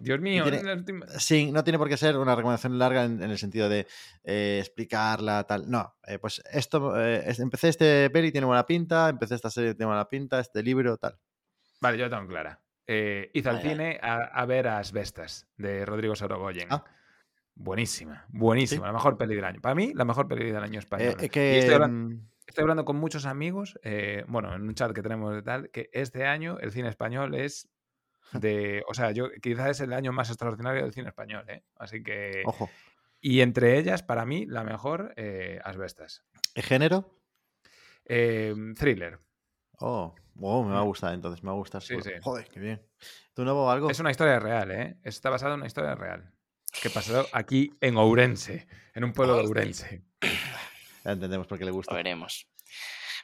[0.00, 3.04] Dios mío, tiene- en la última- Sí, no tiene por qué ser una recomendación larga
[3.04, 3.86] en, en el sentido de
[4.24, 5.70] eh, explicarla, tal.
[5.70, 9.74] No, eh, pues esto, eh, es- empecé este peli, tiene buena pinta, empecé esta serie,
[9.74, 11.16] tiene buena pinta, este libro, tal.
[11.80, 12.60] Vale, yo tengo clara.
[13.32, 16.68] Hizo al cine a, a ver a Asbestas, de Rodrigo Sorogoyen.
[16.70, 16.84] Ah.
[17.58, 18.82] Buenísima, buenísima.
[18.82, 18.86] Sí.
[18.86, 19.60] La mejor peli del año.
[19.62, 21.16] Para mí, la mejor peli del año Eh, español.
[21.18, 24.92] eh, Y que, estoy, mm, estoy hablando con muchos amigos, eh, bueno, en un chat
[24.92, 27.68] que tenemos de tal, que este año el cine español es
[28.32, 28.82] de.
[28.88, 31.64] O sea, yo quizás es el año más extraordinario del cine español, ¿eh?
[31.76, 32.42] Así que.
[32.44, 32.68] ojo,
[33.20, 36.24] Y entre ellas, para mí, la mejor, eh, Asbestas.
[36.54, 37.18] ¿el género?
[38.04, 39.18] Eh, thriller.
[39.78, 40.86] Oh, me va a Mm.
[40.86, 41.80] gustar entonces, me va a gustar.
[41.82, 42.04] Sí, seguro.
[42.04, 42.12] sí.
[42.22, 42.82] Joder, qué bien.
[43.34, 43.90] ¿Tú nuevo algo?
[43.90, 44.98] Es una historia real, ¿eh?
[45.02, 46.32] Está basada en una historia real.
[46.82, 49.46] Que pasó aquí en Ourense, en un pueblo de.
[49.46, 50.02] Ourense.
[51.04, 51.94] Ya entendemos por qué le Lo gusta.
[51.94, 52.48] veremos.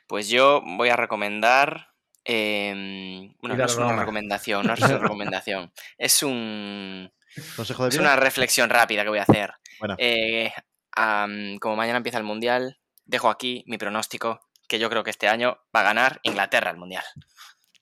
[0.07, 1.89] Pues yo voy a recomendar.
[2.25, 4.03] em, bueno, no Cuidado, es una Roma.
[4.03, 5.73] recomendación, no es una recomendación.
[5.99, 7.13] Es un.
[7.57, 9.55] ¿Consejo de Es una reflexión rápida que voy a hacer.
[9.81, 10.53] Bueno, Eh,
[11.61, 14.41] como mañana empieza el mundial, dejo aquí mi pronóstico.
[14.69, 17.05] Que yo creo que este año va a ganar Inglaterra el mundial.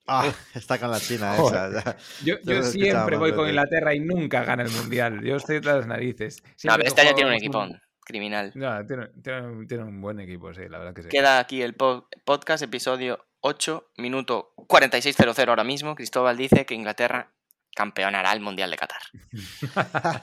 [0.07, 1.76] Ah, está con la China Joder.
[1.78, 1.96] esa.
[2.24, 3.48] Yo, siempre voy con.
[3.48, 5.22] Inglaterra y nunca gana el mundial.
[5.22, 6.42] Yo estoy tras las narices.
[6.64, 8.53] No, pero este año tiene un equipón criminal.
[8.55, 11.09] No, tiene, tiene- tiene un buen equipo, sí, la verdad que sí.
[11.09, 15.94] Queda aquí el po- podcast, episodio 8, minuto 46.00 ahora mismo.
[15.94, 17.32] Cristóbal dice que Inglaterra
[17.74, 19.01] campeonará el mundial de Qatar.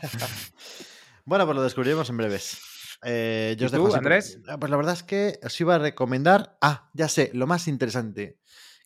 [1.26, 2.62] bueno, pues lo descubriremos en breves.
[3.04, 4.40] Eh, yo ¿Y os dejo tú, así, Andrés?
[4.48, 6.58] Ah, Pues la verdad es que os iba a recomendar.
[6.62, 8.38] Ah, ya sé, lo más interesante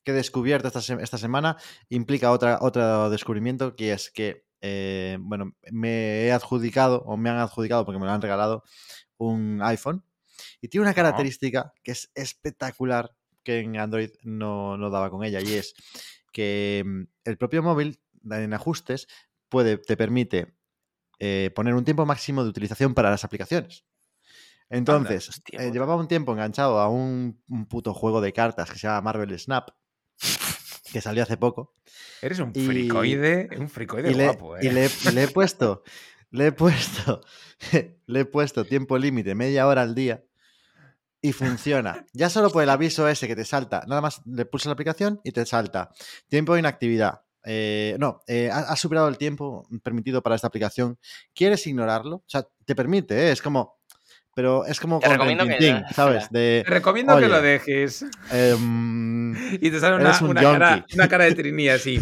[0.03, 1.57] que he descubierto esta, se- esta semana
[1.89, 7.37] implica otra, otro descubrimiento que es que, eh, bueno, me he adjudicado o me han
[7.37, 8.63] adjudicado porque me lo han regalado
[9.17, 10.03] un iPhone
[10.61, 13.11] y tiene una característica que es espectacular
[13.43, 15.73] que en Android no, no daba con ella y es
[16.31, 19.07] que mm, el propio móvil en ajustes
[19.49, 20.55] puede, te permite
[21.19, 23.85] eh, poner un tiempo máximo de utilización para las aplicaciones.
[24.69, 28.79] Entonces, hostia eh, llevaba un tiempo enganchado a un, un puto juego de cartas que
[28.79, 29.69] se llama Marvel Snap,
[30.91, 31.73] que salió hace poco.
[32.21, 34.59] Eres un Y- fricoide, un fricoide y le, guapo, ¿eh?
[34.63, 35.83] y le- le he puesto,
[36.31, 37.21] le he puesto,
[38.05, 40.23] le he puesto tiempo límite, media hora al día,
[41.21, 42.05] y funciona.
[42.13, 45.21] Ya solo por el aviso ese que te salta, nada más le pulsas la aplicación
[45.23, 45.91] y te salta
[46.27, 47.21] tiempo de inactividad.
[47.43, 50.99] Eh, no, eh, ha- has superado el tiempo permitido para esta aplicación.
[51.33, 52.17] ¿Quieres ignorarlo?
[52.17, 53.31] O sea, te permite, ¿eh?
[53.31, 53.80] es como.
[54.33, 56.29] Pero es como Te con recomiendo que- Tintín, ¿sabes?
[56.31, 58.05] De, Te recomiendo que lo dejes.
[58.31, 61.99] em, Y te sale una, Eres un una cara, una cara de trini así.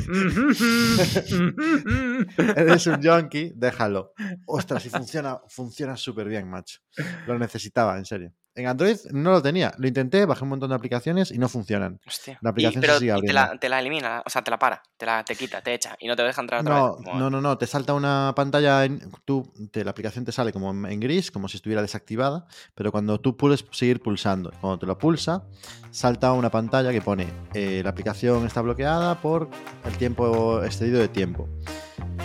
[2.56, 4.14] eres un junkie, déjalo.
[4.46, 6.80] Ostras, y funciona, funciona súper bien, macho.
[7.28, 8.34] Lo necesitaba, en serio.
[8.60, 9.74] En Android no lo tenía.
[9.78, 12.00] Lo intenté, bajé un montón de aplicaciones y no funcionan.
[12.06, 12.38] Hostia.
[12.42, 13.42] La aplicación y, pero, se sigue y te, abriendo.
[13.54, 15.96] la, te la elimina, o sea, te la para, te la te quita, te echa
[16.00, 17.06] y no te deja entrar otra No, vez.
[17.06, 20.52] Como- no, no, no, te salta una pantalla, en, tú, te- la aplicación te sale
[20.52, 22.46] como en, en gris, como si estuviera desactivada,
[22.76, 25.44] pero cuando tú puedes seguir pulsando, cuando te lo pulsa,
[25.92, 29.50] salta una pantalla que pone eh, la aplicación está bloqueada por
[29.86, 31.48] el tiempo excedido de tiempo.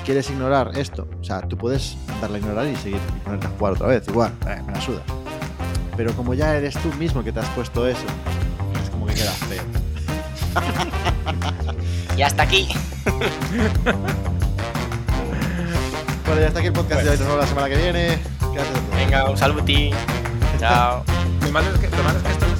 [0.04, 1.08] ¿Quieres ignorar esto?
[1.20, 4.06] O sea, tú puedes darle a ignorar y seguir y ponerte a jugar otra vez,
[4.08, 5.02] igual, eh, me la suda.
[5.96, 8.04] Pero como ya eres tú mismo que te has puesto eso,
[8.82, 9.62] es como que queda feo.
[12.16, 12.68] Y hasta aquí.
[16.26, 18.18] Bueno, ya está aquí el podcast de hoy, nos vemos la semana que viene.
[18.52, 18.96] Gracias a todos.
[18.96, 19.90] Venga, un saluti.
[20.60, 21.04] Chao.
[21.42, 22.53] Lo malo es que, lo malo es que esto